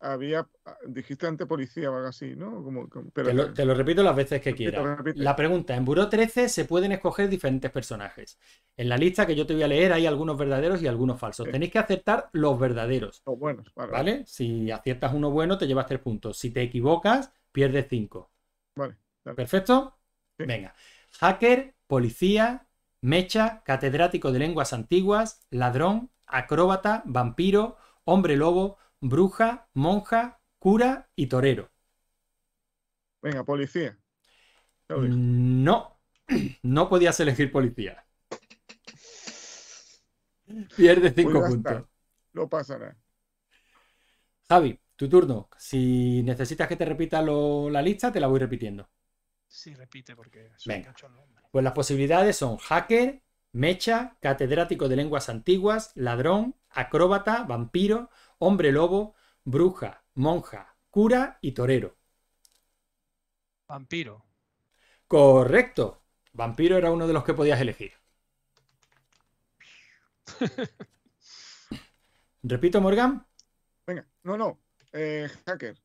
[0.00, 2.62] había, ah, dijiste ante policía o algo así, ¿no?
[2.64, 4.92] Como, como- pero Te lo, te lo repito las veces que quieras.
[5.12, 8.38] La pregunta, en Buró 13 se pueden escoger diferentes personajes.
[8.76, 11.48] En la lista que yo te voy a leer hay algunos verdaderos y algunos falsos.
[11.48, 11.50] Sí.
[11.50, 14.24] Tenéis que aceptar los verdaderos, los buenos, vale, ¿vale?
[14.26, 16.38] Si aciertas uno bueno, te llevas tres puntos.
[16.38, 18.32] Si te equivocas, pierdes cinco.
[18.76, 19.40] Vale, dale.
[19.40, 19.96] ¿Perfecto?
[20.38, 20.74] Venga.
[21.20, 22.66] Hacker, policía,
[23.02, 31.70] mecha, catedrático de lenguas antiguas, ladrón, acróbata, vampiro, hombre lobo, bruja, monja, cura y torero.
[33.22, 33.98] Venga, policía.
[34.88, 35.08] Lo.
[35.66, 36.00] No,
[36.62, 38.06] no podías elegir policía.
[40.74, 41.82] Pierde Pues cinco ya puntos.
[41.82, 41.86] está,
[42.32, 42.96] No pasa nada.
[44.48, 45.48] Javi, tu turno.
[45.58, 48.88] Si necesitas que te repita lo- la lista, te la voy repitiendo.
[49.60, 50.88] Sí, repite porque son Venga.
[50.88, 51.44] muchos nombres.
[51.50, 59.14] Pues las posibilidades son hacker, mecha, catedrático de lenguas antiguas, ladrón, acróbata, vampiro, hombre lobo,
[59.44, 61.96] bruja, monja, cura y torero.
[63.68, 64.24] Vampiro.
[65.08, 66.04] Correcto.
[66.32, 67.92] Vampiro era uno de los que podías elegir.
[72.52, 73.26] Repito, Morgan.
[73.86, 74.60] Venga, no, no.
[74.92, 75.76] eh, hacker.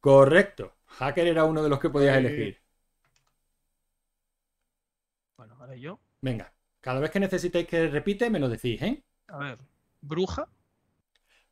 [0.00, 0.74] Correcto.
[0.86, 2.18] Hacker era uno de los que podías Ahí.
[2.18, 2.60] elegir.
[5.76, 5.98] Yo.
[6.20, 9.02] Venga, cada vez que necesitéis que repite, me lo decís, ¿eh?
[9.28, 9.58] A ver.
[10.00, 10.48] Bruja.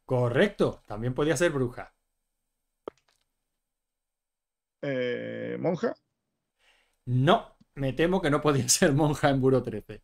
[0.07, 0.83] Correcto.
[0.87, 1.93] También podía ser bruja.
[4.83, 5.95] eh, monja.
[7.07, 10.03] No, me temo que no podía ser monja en Buro 13.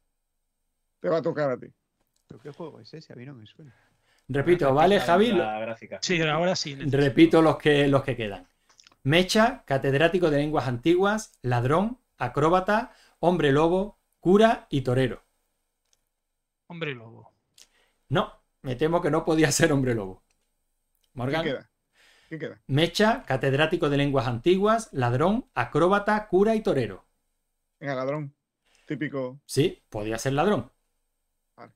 [1.00, 1.66] Te va a tocar a ti.
[2.28, 3.12] ¿Pero qué juego es ese?
[3.12, 3.74] A mí no me suena.
[4.28, 5.32] Repito, ¿vale, Javi?
[5.32, 5.98] La gráfica.
[6.00, 6.74] Sí, ahora sí.
[6.74, 6.96] necesito.
[6.96, 8.46] Repito los que, los que quedan.
[9.02, 15.22] Mecha, catedrático de lenguas antiguas, ladrón, acróbata, hombre lobo, cura y torero.
[16.66, 17.32] Hombre lobo.
[18.16, 18.24] No,
[18.62, 20.22] me temo que no podía ser hombre lobo.
[21.14, 21.42] ¿Qué Morgan.
[21.42, 21.70] queda?
[22.28, 22.62] ¿Qué queda?
[22.66, 27.06] Mecha, catedrático de lenguas antiguas, ladrón, acróbata, cura y torero.
[27.80, 28.34] Venga, ladrón.
[28.86, 29.40] Típico.
[29.46, 30.72] Sí, podía ser ladrón.
[31.56, 31.72] Vale.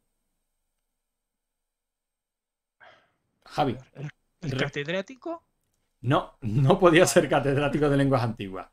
[3.45, 3.77] Javi.
[3.95, 4.11] El,
[4.43, 5.43] el Re- catedrático.
[6.01, 8.69] No, no podía ser catedrático de lenguas antiguas.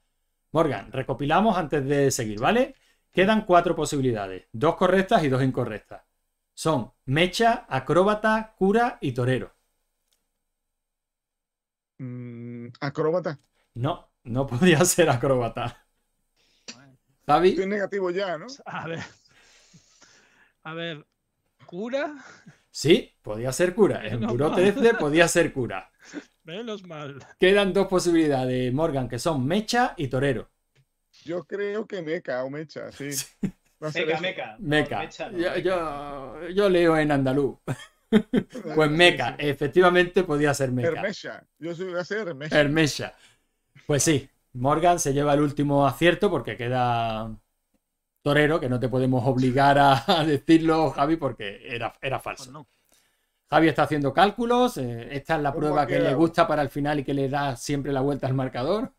[0.51, 2.76] Morgan, recopilamos antes de seguir, ¿vale?
[3.14, 6.03] Quedan cuatro posibilidades, dos correctas y dos incorrectas.
[6.53, 9.53] Son mecha, acróbata, cura y torero.
[11.99, 13.39] mm, acróbata.
[13.76, 15.86] No, no podía ser acróbata.
[17.28, 18.47] Javi, Estoy negativo ya, ¿no?
[18.66, 18.99] A ver.
[20.64, 21.05] A ver.
[21.66, 22.16] Cura.
[22.72, 24.05] sí, podía ser cura.
[24.07, 24.55] En No, Buró no.
[24.55, 25.91] 13 podía ser cura.
[26.43, 27.20] Menos mal.
[27.39, 30.49] Quedan dos posibilidades, Morgan, que son mecha y torero.
[31.26, 33.09] Yo creo que meca o mecha, sí.
[33.93, 34.55] Meca, meca.
[34.59, 34.99] No, Meca.
[34.99, 35.59] mecha no, Yo, meca.
[35.59, 37.57] yo- yo leo en andaluz.
[38.76, 40.88] Pues meca, efectivamente podía ser meca.
[40.89, 41.45] Hermesha.
[41.59, 42.59] Yo soy, a ser Hermesha.
[42.59, 43.13] Hermesha.
[43.88, 47.36] Pues sí, Morgan se lleva el último acierto porque queda
[48.21, 52.51] torero, que no te podemos obligar a, a decirlo, Javi, porque era, era Pues falso.
[52.51, 52.67] no.
[53.49, 56.69] Javi está haciendo cálculos, eh, esta es la ¿Cómo prueba que le gusta para el
[56.69, 58.93] final y que le da siempre la vuelta al marcador.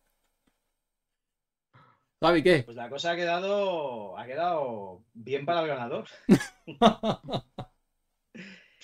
[2.42, 2.62] ¿Qué?
[2.64, 6.06] Pues la cosa ha quedado, ha quedado bien para el ganador.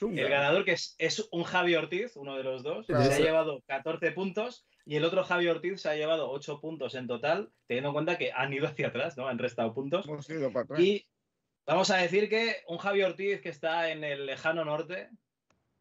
[0.01, 3.05] El ganador, que es, es un Javi Ortiz, uno de los dos, Claro.
[3.05, 6.95] se ha llevado 14 puntos y el otro Javi Ortiz se ha llevado 8 puntos
[6.95, 9.29] en total, teniendo en cuenta que han ido hacia atrás, ¿no?
[9.29, 10.07] Han restado puntos.
[10.07, 10.81] Hemos ido para atrás.
[10.81, 11.07] Y
[11.67, 15.11] vamos a decir que un Javi Ortiz que está en el lejano norte,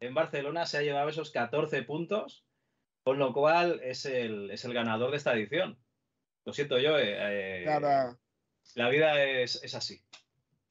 [0.00, 2.44] en Barcelona, se ha llevado esos 14 puntos,
[3.02, 5.78] con lo cual es el, es el ganador de esta edición.
[6.44, 8.18] Lo siento yo, eh, eh, Nada,
[8.74, 10.02] la vida es, es así.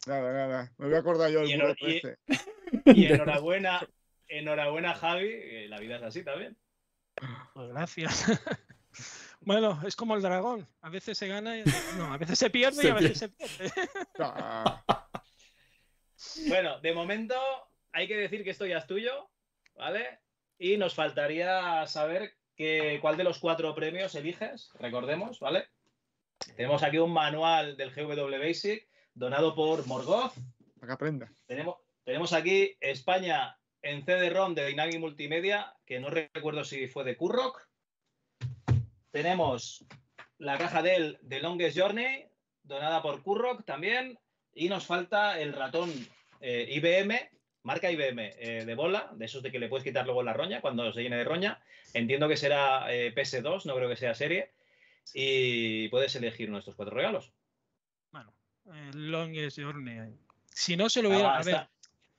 [0.07, 0.73] nada, nada.
[0.77, 2.17] Me voy a acordar yo Y del en- Buró y- 13.
[2.95, 3.87] Y enhorabuena,
[4.27, 6.57] enhorabuena Javi, eh, la vida es así también.
[7.53, 8.25] Pues gracias.
[9.41, 10.67] Bueno, es como el dragón.
[10.81, 11.63] A veces se gana y
[11.97, 13.71] no, a veces se pierde y a veces se pierde.
[14.19, 14.83] Ah,
[16.49, 17.35] Bueno, de momento
[17.93, 19.29] hay que decir que esto ya es tuyo,
[19.75, 20.19] ¿vale?
[20.57, 25.69] Y nos faltaría saber que, cuál de los cuatro premios eliges, recordemos, ¿vale?
[26.57, 30.33] Tenemos aquí un manual del GW Basic donado por Morgoth.
[30.75, 31.31] para que aprenda.
[31.45, 37.15] Tenemos, tenemos aquí España en CD-ROM de Dynamic Multimedia, que no recuerdo si fue de
[37.15, 37.65] Kurrock.
[39.11, 39.85] Tenemos
[40.37, 42.25] la caja del The Longest Journey,
[42.63, 44.19] donada por Kurrock también.
[44.53, 45.89] Y nos falta el ratón
[46.41, 47.31] eh, IBM,
[47.63, 50.61] marca IBM eh, de bola, de esos de que le puedes quitar luego la roña
[50.61, 51.61] cuando se llene de roña.
[51.93, 54.51] Entiendo que será eh, PS2, no creo que sea serie.
[55.13, 57.31] Y puedes elegir uno de estos cuatro regalos.
[58.11, 58.33] Bueno,
[58.91, 60.13] el Longest Journey.
[60.53, 61.37] Si no se lo hubiera.
[61.37, 61.67] a ver,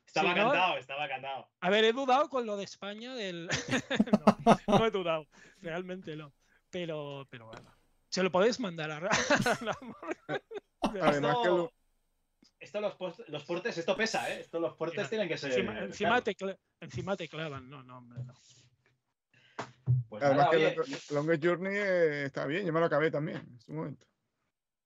[0.06, 1.48] Estaba Si no- cantado, estaba cantado.
[1.60, 3.48] A ver, he dudado con lo de España del.
[4.66, 5.28] no, no he dudado,
[5.62, 6.32] realmente no.
[6.70, 7.72] Pero, pero bueno.
[8.08, 9.10] Se lo podéis mandar a a.
[11.00, 11.72] Además que lo-
[12.60, 14.40] esto los, post- los portes, esto pesa, ¿eh?
[14.40, 15.50] Esto los portes tienen que ser.
[15.52, 16.36] Encima, encima te
[16.80, 17.68] encima te clavan.
[17.68, 18.34] No, no, hombre, no.
[20.08, 23.10] Pues además nada, que oye, Long- Longest Journey eh, está bien, yo me lo acabé
[23.10, 24.06] también en su momento.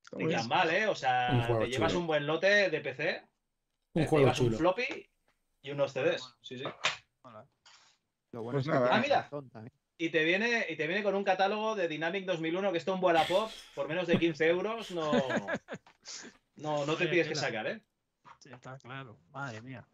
[0.04, 0.30] Está bien.
[0.32, 0.86] tan mal, ¿eh?
[0.86, 2.00] O Un sea, te llevas chulo.
[2.00, 3.22] un buen lote de PC,
[3.94, 4.58] Un te juego llevas un chulo.
[4.58, 5.10] floppy
[5.62, 6.34] y unos CDs.
[6.42, 6.64] Sí, sí.
[8.32, 8.94] Lo bueno Pues es que nada.
[8.94, 9.30] Ah, mira.
[9.96, 13.02] Y te viene, y te viene con un catálogo de Dynamic 2001 que esto un
[13.02, 15.10] Wallapop por menos de 15 euros no,
[16.56, 17.80] no, no te tienes que sacar, ¿eh?
[18.38, 19.18] Sí, está claro.
[19.32, 19.86] Madre mía.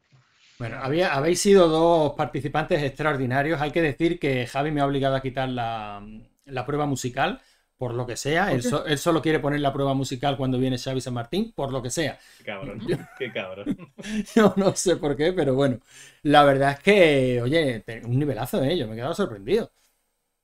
[0.58, 3.60] Bueno, había, habéis sido dos participantes extraordinarios.
[3.62, 6.06] Hay que decir que Javi me ha obligado a quitar la,
[6.44, 7.40] la prueba musical,
[7.78, 8.52] por lo que sea.
[8.52, 8.68] ¿Por Él, qué?
[8.68, 11.82] so- él solo quiere poner la prueba musical cuando viene Xavi San Martín, por lo
[11.82, 12.18] que sea.
[12.36, 12.82] Qué cabrón,
[13.16, 13.70] qué cabrón.
[14.34, 15.78] Yo no sé por qué, pero bueno.
[16.22, 18.76] La verdad es que, oye, un nivelazo, ¿eh?
[18.76, 19.66] Yo me he quedado sorprendido.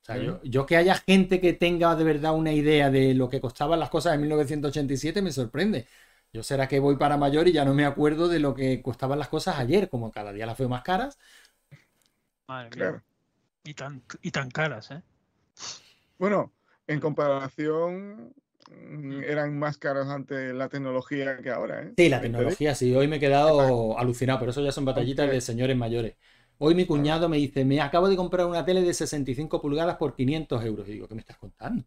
[0.02, 0.18] O sea, Sí.
[0.18, 3.80] yo, yo que haya gente que tenga de verdad una idea de lo que costaban
[3.80, 5.86] las cosas en 1987 me sorprende.
[6.32, 9.18] Yo será que voy para mayor y ya no me acuerdo de lo que costaban
[9.18, 11.18] las cosas ayer, como cada día las veo más caras.
[12.48, 12.92] Madre mía.
[12.92, 13.02] Claro.
[13.64, 15.02] Y tan, y tan caras, ¿eh?
[16.18, 16.52] Bueno,
[16.86, 18.34] en comparación,
[18.70, 21.96] mm, eran más caros antes la tecnología que ahora, ¿eh?
[21.96, 22.94] Sí, la tecnología, sí.
[22.94, 26.16] Hoy me he quedado alucinado, pero eso ya son batallitas de señores mayores.
[26.58, 30.14] Hoy mi cuñado me dice, me acabo de comprar una tele de 65 pulgadas por
[30.14, 30.86] 500 euros.
[30.88, 31.84] Y digo, ¿qué me estás contando?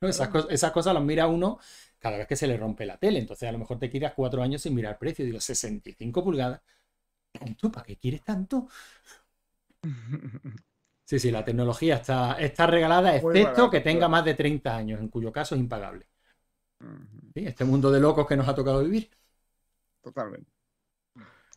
[0.00, 0.08] ¿No?
[0.08, 1.58] Esas, cos- esas cosas las mira uno
[2.02, 3.20] cada vez que se le rompe la tele.
[3.20, 5.24] Entonces a lo mejor te tiras cuatro años sin mirar precio.
[5.24, 6.60] Digo, 65 pulgadas.
[7.56, 8.68] ¿Tú para qué quieres tanto?
[11.04, 14.98] Sí, sí, la tecnología está, está regalada, excepto barato, que tenga más de 30 años,
[14.98, 16.06] en cuyo caso es impagable.
[17.34, 19.10] Sí, este mundo de locos que nos ha tocado vivir.
[20.00, 20.50] Totalmente.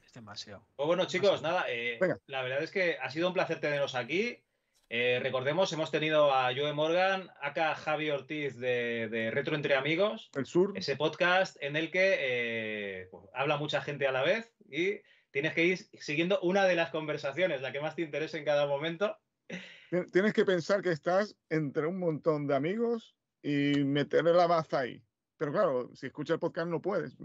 [0.06, 0.66] Es demasiado.
[0.76, 4.44] Pues bueno, chicos, nada, eh, la verdad es que ha sido un placer teneros aquí.
[4.90, 10.30] Eh, recordemos, hemos tenido a Joe Morgan, acá Javi Ortiz de, de Retro Entre Amigos,
[10.36, 14.54] El sur, ese podcast en el que eh, pues, habla mucha gente a la vez
[14.70, 15.00] y
[15.32, 18.68] tienes que ir siguiendo una de las conversaciones, la que más te interese en cada
[18.68, 19.18] momento.
[19.48, 24.82] ti- tienes que pensar que estás entre un montón de amigos y meterle la baza
[24.82, 25.04] ahí.
[25.38, 27.18] Pero claro, si escuchas el podcast no puedes.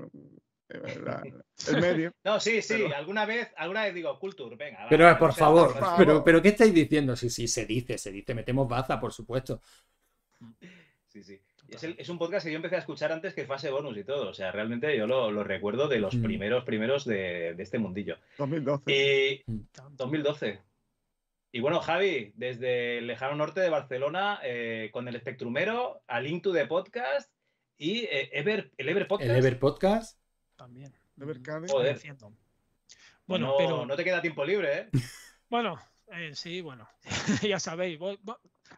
[0.71, 2.13] El medio.
[2.25, 4.85] No, sí, sí, Pero- alguna vez, alguna vez digo, Culture, venga.
[4.85, 7.17] va, Pero por favor, pero, pero ¿qué estáis diciendo?
[7.17, 9.61] Sí, sí, se dice, se dice, metemos baza, por supuesto.
[11.09, 11.41] Sí, sí.
[11.69, 14.05] Es, el- es un podcast que yo empecé a escuchar antes que fase bonus y
[14.05, 14.31] todo.
[14.31, 16.23] O sea, realmente yo lo, lo recuerdo de los Mm.
[16.23, 18.17] primeros, primeros de, de este mundillo.
[18.39, 18.83] 2012.
[18.93, 19.39] Y
[19.73, 20.05] Tanto.
[20.05, 20.61] 2012.
[21.53, 26.43] Y bueno, Javi, desde el lejano norte de Barcelona, eh, con el Espectrumero, a Link
[26.45, 27.31] to the Podcast
[27.77, 29.31] y eh, Ever, el Ever Podcast.
[29.31, 30.20] El Ever Podcast.
[30.61, 30.95] También.
[31.17, 31.65] De Mercade.
[31.65, 31.97] Estoy Joder.
[31.97, 32.37] haciendo.
[33.27, 33.87] Bueno, pero.
[33.87, 34.89] no te queda tiempo libre, ¿eh?
[35.49, 35.81] Bueno,
[36.13, 36.87] eh, sí, bueno,
[37.43, 37.99] ya sabéis.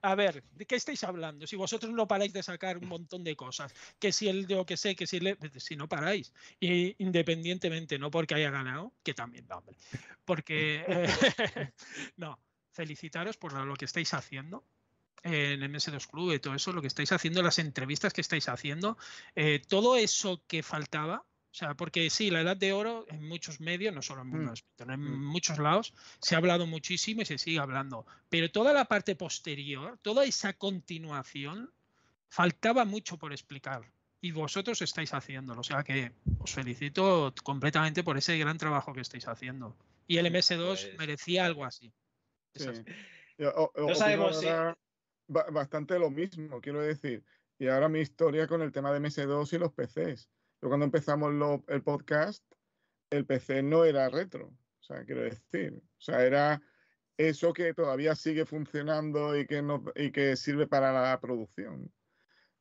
[0.01, 1.45] A ver, ¿de qué estáis hablando?
[1.47, 4.77] Si vosotros no paráis de sacar un montón de cosas, que si el yo que
[4.77, 9.47] sé, que si el, si no paráis, y independientemente, no porque haya ganado, que también,
[9.49, 9.77] no, hombre,
[10.25, 11.07] porque eh,
[12.17, 12.39] no,
[12.71, 14.65] felicitaros por lo que estáis haciendo
[15.25, 18.97] en MS2 Club y todo eso, lo que estáis haciendo, las entrevistas que estáis haciendo,
[19.35, 21.25] eh, todo eso que faltaba.
[21.53, 24.55] O sea, porque sí, la edad de oro en muchos medios, no solo en Mundo
[24.87, 25.25] Mm, en mm.
[25.27, 28.07] muchos lados, se ha hablado muchísimo y se sigue hablando.
[28.31, 31.71] Pero toda la parte posterior, toda esa continuación,
[32.29, 33.83] faltaba mucho por explicar.
[34.23, 35.61] Y vosotros estáis haciéndolo.
[35.61, 39.77] O sea que os felicito completamente por ese gran trabajo que estáis haciendo.
[40.07, 41.93] Y el MS2 Pues- merecía algo así.
[42.55, 42.67] Sí.
[43.45, 44.47] o- o- opino sabemos si-
[45.29, 47.25] bastante lo mismo, quiero decir.
[47.59, 50.29] Y ahora mi historia con el tema de MS2 y los PCs.
[50.63, 52.45] Yo cuando empezamos lo- el podcast,
[53.11, 54.49] el PC no era retro.
[54.49, 55.83] O sea, quiero decir.
[55.99, 56.63] O sea, era
[57.17, 61.93] eso que todavía sigue funcionando y que, no, y que sirve para la producción.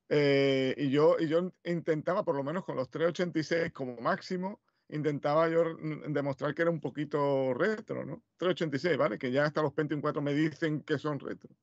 [0.10, 5.47] Eh, y, yo, y yo intentaba, por lo menos con los 386 como máximo, intentaba
[5.49, 5.64] yo
[6.10, 8.26] demostrar que era un poquito retro, ¿no?
[8.38, 9.18] 386, ¿vale?
[9.18, 11.56] Que ya hasta los Pentium 4 me dicen que son retro.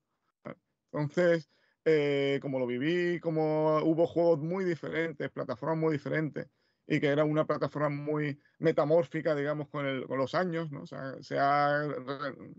[0.44, 0.58] ¿vale?
[0.92, 1.50] Entonces,
[1.88, 6.48] eh, como lo viví, como hubo juegos muy diferentes, plataformas muy diferentes,
[6.86, 10.82] y que era una plataforma muy metamórfica, digamos, con, el- con los años, ¿no?
[10.82, 12.52] O sea, se ha re-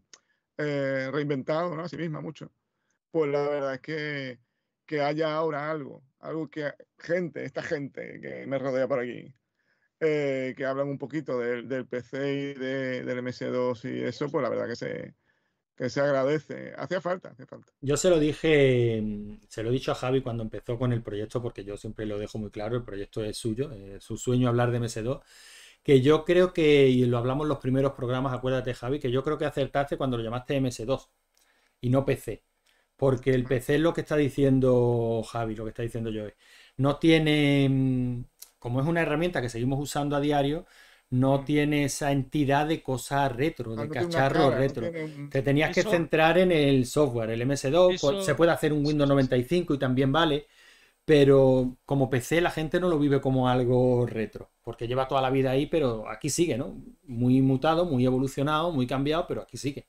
[0.57, 1.83] eh, reinventado, ¿no?
[1.83, 2.53] A sí misma mucho.
[3.11, 4.41] Pues la verdad es que,
[4.85, 9.33] que haya ahora algo, algo que gente, esta gente que me rodea por aquí,
[9.99, 14.43] eh, que hablan un poquito del, del PC y de- del MS2 y eso, pues
[14.43, 15.15] la verdad que se,
[15.79, 16.73] que se agradece.
[16.77, 17.71] Hacía falta, hacía falta.
[17.79, 21.01] Yo se lo dije, mm, se lo he dicho a Javi cuando empezó con el
[21.01, 24.49] proyecto, porque yo siempre lo dejo muy claro, el proyecto es suyo, es su sueño
[24.49, 25.23] hablar de MS2.
[25.83, 29.23] que yo creo que, y lo hablamos en los primeros programas, acuérdate Javi, que yo
[29.23, 31.09] creo que acertaste cuando lo llamaste MS2
[31.81, 32.43] y no PC.
[32.97, 36.25] Porque el PC es lo que está diciendo Javi, lo que está diciendo yo.
[36.77, 38.25] No tiene, mm,
[38.59, 40.65] como es una herramienta que seguimos usando a diario,
[41.11, 44.83] no tiene esa entidad de cosas retro, Ah, de cacharro cara, no retro.
[44.91, 48.73] tiene Te tenías que centrar en el software, el MS2, Eso- po- se puede hacer
[48.73, 49.29] un Windows sí, sí.
[49.29, 50.47] 95 y también vale,
[51.05, 55.29] pero como PC la gente no lo vive como algo retro, porque lleva toda la
[55.31, 56.81] vida ahí, pero aquí sigue, ¿no?
[57.05, 59.87] Muy mutado, muy evolucionado, muy cambiado, pero aquí sigue.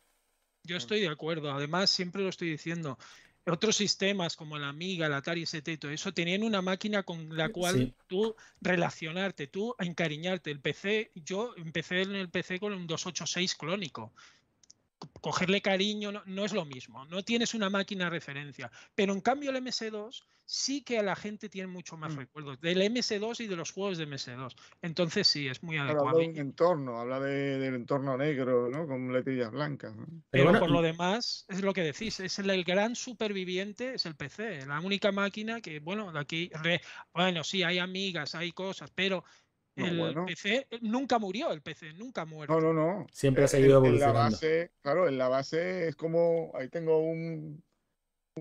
[0.63, 1.51] Yo estoy de acuerdo.
[1.53, 2.99] Además, siempre lo estoy diciendo.
[3.47, 7.37] Otros sistemas como el Amiga, el Atari ST y todo eso tenían una máquina con
[7.37, 7.95] la cual Sí.
[8.07, 10.51] tú relacionarte, tú encariñarte.
[10.51, 14.15] El PC, yo empecé en el PC con un 286 clónico.
[15.01, 18.71] Co- Cogerle cariño no, no es lo mismo, no tienes una máquina de referencia.
[18.95, 22.19] Pero en cambio el MS2 sí que a la gente tiene mucho más Mm.
[22.19, 24.57] recuerdos del MS2 y de los juegos de MS2.
[24.83, 26.09] Entonces sí, es muy adecuado.
[26.09, 28.87] habla de un entorno, habla de- del entorno negro, ¿no?
[28.87, 29.97] Con letillas blancas.
[29.97, 30.07] ¿no?
[30.07, 33.95] Pero Pero bueno, por lo demás, es lo que decís, es el, el gran superviviente,
[33.95, 36.81] es el PC, la única máquina que, bueno, de aquí, re-
[37.15, 39.25] bueno, sí, hay amigas, hay cosas, pero
[39.87, 40.27] el bueno.
[40.27, 42.61] PC nunca murió, el PC nunca ha muerto.
[42.61, 43.07] No, no, no.
[43.13, 44.33] Siempre ha Eh, seguido en- en la evolucionando.
[44.37, 47.63] base, claro, en la base es como, ahí tengo un,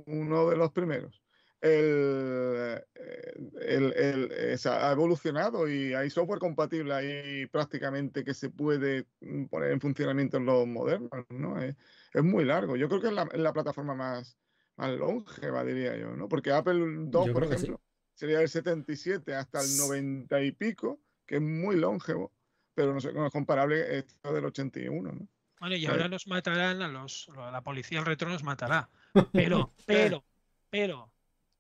[0.06, 1.22] uno de los primeros.
[1.62, 8.50] El, eh, el- el- es- ha evolucionado y hay software compatible ahí prácticamente que se
[8.50, 11.62] puede mm, poner en funcionamiento en los modernos, ¿no?
[11.62, 11.76] Es,
[12.14, 12.78] es muy largo.
[12.78, 14.38] Yo creo que es la, es la plataforma más,
[14.78, 16.30] más longeva, diría yo, ¿no?
[16.30, 17.54] Porque Apple 2, Yo por sí.
[17.54, 17.82] ejemplo,
[18.14, 22.32] sería del 77 hasta el 90 y pico, que es muy longevo,
[22.74, 25.28] pero no, sé, no es comparable esto del 81, ¿no?
[25.60, 28.90] Bueno, y ahora nos matarán a los, a la policía del retro nos matará.
[29.32, 30.24] Pero, pero,
[30.72, 31.12] pero,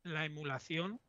[0.04, 1.00] la emulación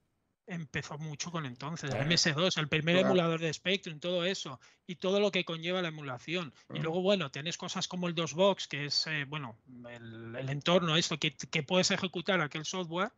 [0.46, 2.10] empezó mucho con entonces, el Claro.
[2.10, 3.06] MS2, el primer Claro.
[3.08, 6.52] emulador de Spectrum, todo eso, y todo lo que conlleva la emulación.
[6.74, 9.56] Y luego, bueno, tenés cosas como el DOSBox, que es, eh, bueno,
[9.88, 13.12] el, el entorno, esto, que, que puedes ejecutar aquel software,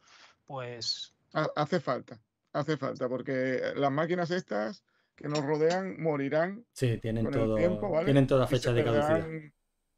[0.45, 2.21] pues Ha- Hace falta,
[2.53, 4.85] hace falta, porque las máquinas estas
[5.17, 8.05] que nos rodean morirán Sí, tienen todo, tiempo, ¿vale?
[8.07, 9.27] tienen toda y se fecha de caducidad.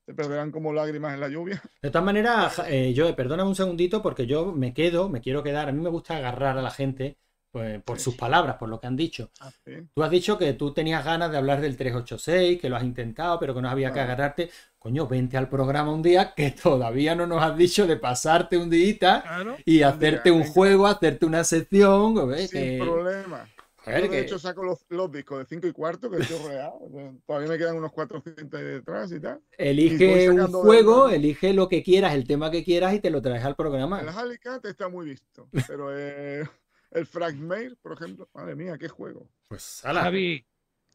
[0.07, 1.63] se perderán como lágrimas en la lluvia.
[1.83, 5.69] De todas maneras, eh, Joe, perdóname un segundito porque yo me quedo, me quiero quedar.
[5.69, 7.17] A mí me gusta agarrar a la gente
[7.51, 8.05] pues, por Sí.
[8.05, 9.31] sus palabras, por lo que han dicho.
[9.65, 9.73] Sí.
[9.95, 13.39] Tú has dicho que tú tenías ganas de hablar del 386, que lo has intentado,
[13.39, 14.51] pero que no había que agarrarte.
[14.79, 18.69] Coño, vente al programa un día que todavía no nos has dicho de pasarte un
[18.69, 19.57] día claro.
[19.65, 22.29] y hacerte un juego, hacerte una sección.
[22.29, 22.51] ¿ves?
[22.51, 23.49] Sin problema.
[23.85, 26.39] Joder, Yo, de que- hecho, saco los, los discos de 5 y cuarto, que estoy
[26.39, 26.79] rodeado.
[27.27, 29.41] Todavía me quedan unos 400 ahí detrás y tal.
[29.59, 33.21] Elige un de juego, elige lo que quieras, el tema que quieras y te lo
[33.23, 34.01] traes al programa.
[34.01, 36.49] El Alicat está muy visto, pero eh,
[36.91, 39.29] el Fragmare, por ejemplo, madre mía, qué juego.
[39.49, 40.03] Pues, ala.
[40.03, 40.47] Javi,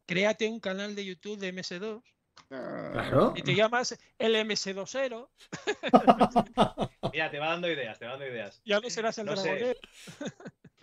[0.06, 2.02] créate un canal de YouTube de MS2
[2.52, 3.34] Ah, Claro.
[3.36, 5.28] y te llamas el MS20,
[7.12, 8.62] Mira, te va dando ideas, te va dando ideas.
[8.64, 9.76] ya no serás el No sé.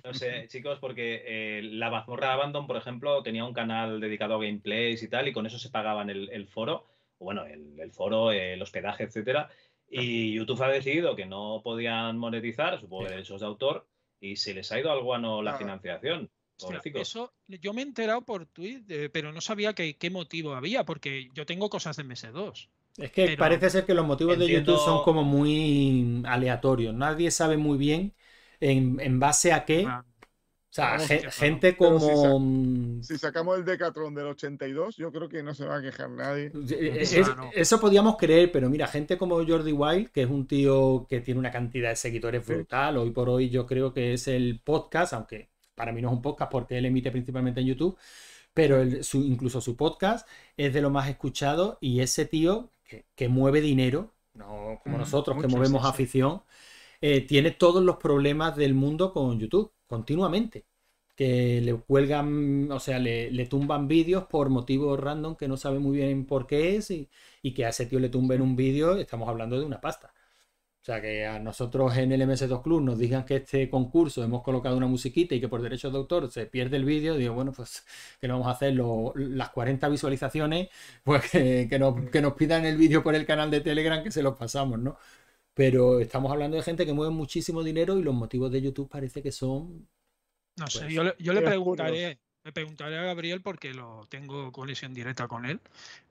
[0.07, 4.39] No sé, chicos, porque eh, la mazmorra Abandon, por ejemplo, tenía un canal dedicado a
[4.43, 6.85] gameplays y tal, y con eso se pagaban el, el foro,
[7.19, 9.49] bueno, el, el foro, el hospedaje, etcétera.
[9.89, 13.85] Y YouTube ha decidido que no podían monetizar, supongo que derechos de autor,
[14.19, 16.29] y se les ha ido al guano la financiación.
[16.59, 20.55] Hostia, eso yo me he enterado por tweet, eh, pero no sabía que- qué motivo
[20.55, 22.67] había, porque yo tengo cosas de MS2.
[22.97, 26.95] Es que Pero- parece ser que los motivos de Entiendo- YouTube son como muy aleatorios.
[26.95, 28.13] Nadie sabe muy bien
[28.59, 29.85] en, en base a qué.
[29.87, 30.03] Ah,
[30.69, 30.99] O sea,
[31.31, 31.99] gente si como.
[31.99, 35.81] sa- mm, Si sacamos el Decathlon del 82, yo creo que no se va a
[35.81, 36.51] quejar nadie.
[36.69, 37.49] es- Claro.
[37.53, 41.39] eso podíamos creer, pero mira, gente como Jordi Wild, que es un tío que tiene
[41.39, 42.53] una cantidad de seguidores Sí.
[42.53, 46.13] brutal, hoy por hoy yo creo que es el podcast, aunque para mí no es
[46.15, 47.97] un podcast porque él emite principalmente en YouTube,
[48.53, 50.27] pero el- su, incluso su podcast
[50.57, 54.99] es de lo más escuchado y ese tío que, que mueve dinero, no como Mm,
[54.99, 56.43] nosotros que movemos sí, sí.
[57.01, 60.65] Eh, tiene todos los problemas del mundo con YouTube, continuamente.
[61.15, 65.79] Que le cuelgan, o sea, le, le tumban vídeos por motivos random que no sabe
[65.79, 67.09] muy bien por qué es y,
[67.41, 70.13] y que a ese tío le tumben un vídeo, estamos hablando de una pasta.
[70.81, 74.41] O sea, que a nosotros en el MS2 Club nos digan que este concurso hemos
[74.41, 77.51] colocado una musiquita y que por derechos de autor se pierde el vídeo, digo, bueno,
[77.51, 77.83] pues
[78.21, 80.69] que no vamos a hacer Lo- las 40 visualizaciones,
[81.03, 84.11] pues que, que nos, que nos pidan el vídeo por el canal de Telegram que
[84.11, 84.97] se los pasamos, ¿no?
[85.57, 89.23] Pero estamos hablando de gente que mueve muchísimo dinero y los motivos de YouTube parece
[89.23, 89.89] que son...
[90.55, 94.05] No sé, Pues, yo le, yo le muy preguntaré, le preguntaré a Gabriel porque lo
[94.07, 95.59] tengo conexión directa con él,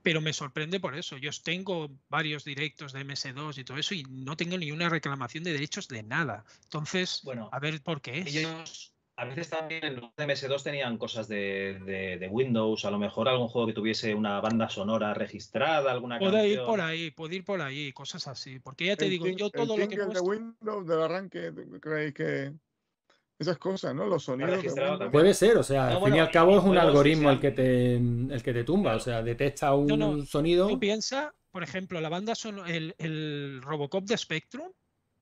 [0.03, 1.17] pero me sorprende por eso.
[1.17, 5.45] Yo tengo varios directos de MS2 y todo eso y no tengo ni una reclamación
[5.45, 6.45] de derechos de nada.
[6.65, 8.35] Entonces, Bueno, a ver por qué es.
[8.35, 12.99] Ellos, a veces también en los MS2 tenían cosas de, de- de Windows, a lo
[12.99, 17.37] mejor algún juego que tuviese una banda sonora registrada, alguna Puede ir por ahí, puede
[17.37, 18.59] ir por ahí, cosas así.
[18.61, 20.21] Porque ya te El digo, yo el todo lo que jingle de.
[20.21, 22.53] Windows del arranque, ¿tú ¿creéis que
[23.39, 24.07] esas cosas, ¿no?
[24.07, 25.11] Los sonidos también.
[25.11, 27.41] Puede ser, o sea, No, al fin y al cabo es un que algoritmo el
[27.41, 30.69] que te, el que te tumba, o sea, detecta un No, no, sonido.
[30.69, 34.69] Tú piensa, por ejemplo, la banda son el, el Robocop de Spectrum.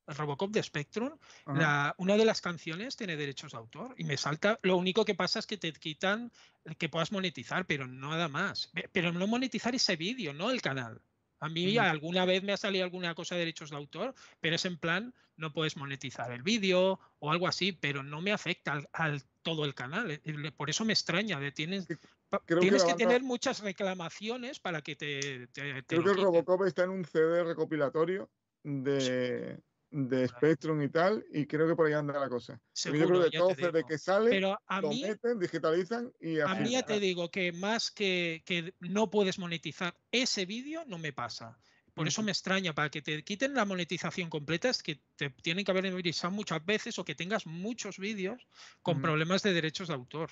[0.07, 4.59] Robocop de Spectrum, la- una de las canciones tiene derechos de autor y me salta.
[4.62, 6.30] Lo único que pasa es que te quitan
[6.78, 8.68] que puedas monetizar, pero nada más.
[8.74, 11.00] Pe- Pero no monetizar ese vídeo, no el canal.
[11.40, 14.64] A mí alguna vez me ha salido alguna cosa de derechos de autor, pero es
[14.64, 18.88] en plan, no puedes monetizar el vídeo o algo así, pero no me afecta al,
[18.92, 20.11] al todo el canal.
[20.11, 21.38] eh, eh, Por eso me extraña.
[21.40, 21.96] De tienes Que-
[22.30, 25.82] pa- creo que tienes la que, banda- tener muchas reclamaciones para que te, te, te
[25.84, 26.16] Creo que el.
[26.16, 28.30] Robocop está en un CD recopilatorio
[28.62, 29.59] de,
[29.95, 32.61] de Spectrum y tal, y creo que por ahí anda la cosa.
[32.82, 33.86] Porque yo creo Seguro, que digo.
[33.86, 37.53] que sale, Pero a lo mí, meten, digitalizan y a mí ya te digo que
[37.53, 41.59] más que, que no puedes monetizar ese vídeo, no me pasa.
[41.95, 45.64] Por eso me extraña, para que te quiten la monetización completa es que te tienen
[45.64, 48.47] que haber revisado muchas veces o que tengas muchos vídeos
[48.82, 49.01] con Ujú.
[49.01, 50.30] problemas de derechos de autor.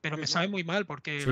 [0.00, 1.30] Pero me sabe muy mal porque Sí,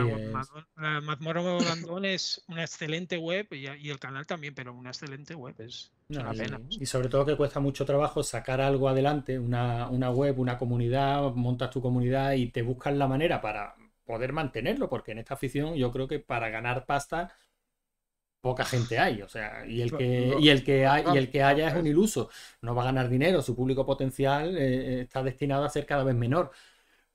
[0.77, 5.35] la, Mazmorra Bandón es una excelente web y, y el canal también, pero una excelente
[5.35, 5.55] web.
[5.59, 6.61] Es, No, una y, pena.
[6.79, 11.33] y sobre todo que cuesta mucho trabajo sacar algo adelante, una, una web, una comunidad,
[11.35, 13.75] montas tu comunidad y te buscas la manera para
[14.05, 17.35] poder mantenerlo, porque en esta afición yo creo que para ganar pasta
[18.41, 21.43] poca gente hay, o sea, y el que, y el que, hay, y el que
[21.43, 22.31] haya es un iluso,
[22.63, 26.15] no va a ganar dinero, su público potencial eh, está destinado a ser cada vez
[26.15, 26.53] menor.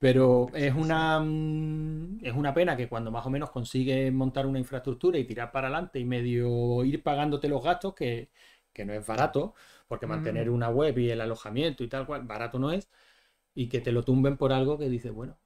[0.04, 4.58] Pero es una, mm, es una pena que cuando más o menos consigues montar una
[4.58, 8.28] infraestructura y tirar para adelante y medio ir pagándote los gastos, que,
[8.74, 9.54] que no es barato,
[9.88, 12.90] porque mantener una web y el alojamiento y tal cual, barato no es,
[13.54, 15.38] y que te lo tumben por algo que dices, bueno,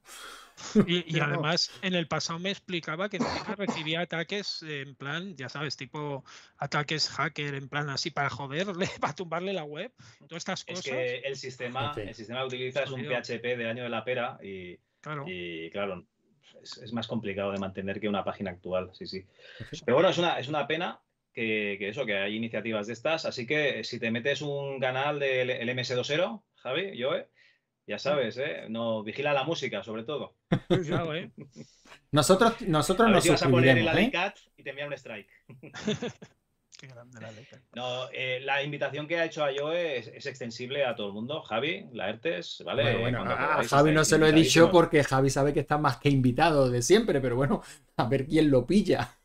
[0.85, 1.25] Y, y No.
[1.25, 5.77] además, en el pasado me explicaba que encima recibía ataques eh, en plan, ya sabes,
[5.77, 6.23] tipo
[6.57, 9.91] ataques hacker, en plan así para joderle, para tumbarle la web,
[10.27, 10.83] todas estas Es cosas.
[10.85, 13.05] que el sistema, el sistema que utiliza es un.
[13.05, 15.25] PHP del año de la pera y, Claro.
[15.27, 16.05] y, claro,
[16.61, 19.25] es, es más complicado de mantener que una página actual, sí, sí.
[19.85, 20.99] Pero bueno, es una, es una pena
[21.33, 25.19] que, que eso, que hay iniciativas de estas, así que si te metes un canal
[25.19, 27.11] del el MS20, Javi, yo,
[27.89, 28.65] ya sabes, ¿eh?
[28.69, 30.35] No, vigila la música, sobre todo.
[30.73, 31.31] Cuidado, ¿eh?
[32.11, 33.89] nosotros, nosotros A ver nos si vas a poner el ¿eh?
[33.89, 35.29] Alicat y te envía un strike.
[36.77, 37.61] Qué grande la letra.
[37.73, 41.13] No, eh, la invitación que ha hecho a Joe es, es extensible a todo el
[41.13, 41.41] mundo.
[41.41, 42.83] Javi, Laertes, ¿vale?
[42.83, 45.77] Bueno, bueno, Cuando a Javi no se lo he dicho porque Javi sabe que está
[45.77, 47.61] más que invitado de siempre, pero bueno,
[47.97, 49.17] a ver quién lo pilla.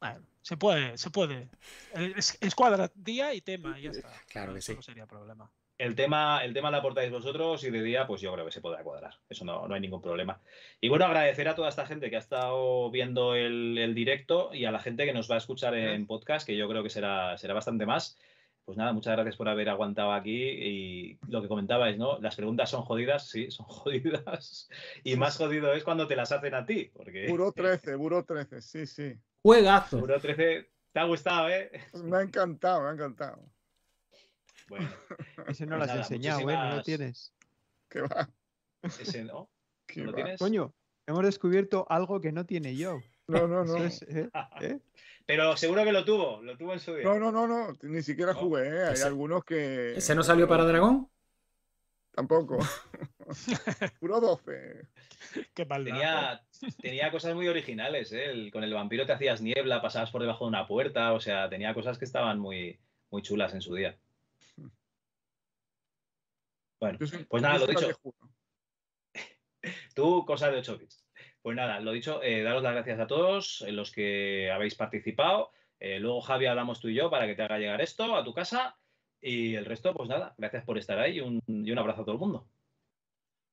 [0.00, 1.50] Bueno, se puede, se puede.
[1.94, 4.10] Eh, Es, es cuadra día y tema, y ya está.
[4.26, 4.76] Claro que Eso sí.
[4.76, 5.50] no sería problema.
[5.76, 8.60] El tema, el tema lo aportáis vosotros y de día, pues yo creo que se
[8.60, 9.14] podrá cuadrar.
[9.28, 10.40] Eso no, no hay ningún problema.
[10.80, 14.66] Y bueno, agradecer a toda esta gente que ha estado viendo el, el directo y
[14.66, 17.36] a la gente que nos va a escuchar en podcast, que yo creo que será,
[17.38, 18.16] será bastante más.
[18.64, 22.18] Pues nada, muchas gracias por haber aguantado aquí y lo que comentabais, ¿no?
[22.20, 24.70] Las preguntas son jodidas, sí, son jodidas.
[25.02, 28.62] Y más jodido es cuando te las hacen a ti, porque Buró 13, Buró 13,
[28.62, 29.14] sí, sí.
[29.42, 29.98] Juegazo.
[29.98, 31.72] Buró 13 te ha gustado, ¿eh?
[32.04, 33.42] Me ha encantado, me ha encantado.
[34.76, 34.90] Bueno,
[35.48, 36.44] Ese no Pues lo has nada, enseñado, ¿eh?
[36.44, 37.32] No lo muchísimas- tienes.
[37.88, 38.28] Que va,
[38.82, 39.48] ese no.
[39.96, 40.16] ¿Lo va.
[40.16, 40.38] tienes?
[40.38, 40.72] Coño,
[41.06, 43.00] hemos descubierto algo que no tiene yo.
[43.28, 43.76] No, no, no.
[43.76, 44.28] Es, ¿eh?
[44.60, 44.78] ¿eh?
[45.26, 47.04] Pero seguro que lo tuvo, lo tuvo en su día.
[47.04, 47.76] No, no, no, no.
[47.82, 48.38] Ni siquiera No.
[48.40, 48.84] jugué, ¿eh?
[48.88, 49.94] Hay Ese- algunos que.
[49.96, 51.08] ¿Ese no salió para Dragón?
[52.12, 52.58] Tampoco.
[54.00, 54.86] Buró 12.
[55.54, 55.92] Qué maldad.
[55.94, 56.44] Tenía,
[56.80, 58.26] tenía cosas muy originales, ¿eh?
[58.26, 61.48] El- con el vampiro te hacías niebla, pasabas por debajo de una puerta, o sea,
[61.48, 62.78] tenía cosas que estaban muy,
[63.10, 63.96] muy chulas en su día.
[66.80, 67.88] Bueno, soy- pues nada, lo dicho,
[69.94, 71.04] tú cosas de 8 bits.
[71.42, 75.52] Pues nada, lo dicho, eh, daros las gracias a todos eh, los que habéis participado.
[75.78, 78.32] Eh, luego, Javi, hablamos tú y yo para que te haga llegar esto a tu
[78.34, 78.76] casa.
[79.20, 82.04] Y el resto, pues nada, gracias por estar ahí y un, y un abrazo a
[82.04, 82.46] todo el mundo.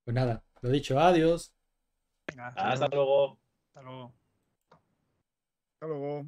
[0.04, 1.54] Pues nada, lo dicho, adiós.
[2.28, 3.40] Venga, Hasta luego.
[3.68, 4.14] hasta luego.
[5.74, 6.26] Hasta luego.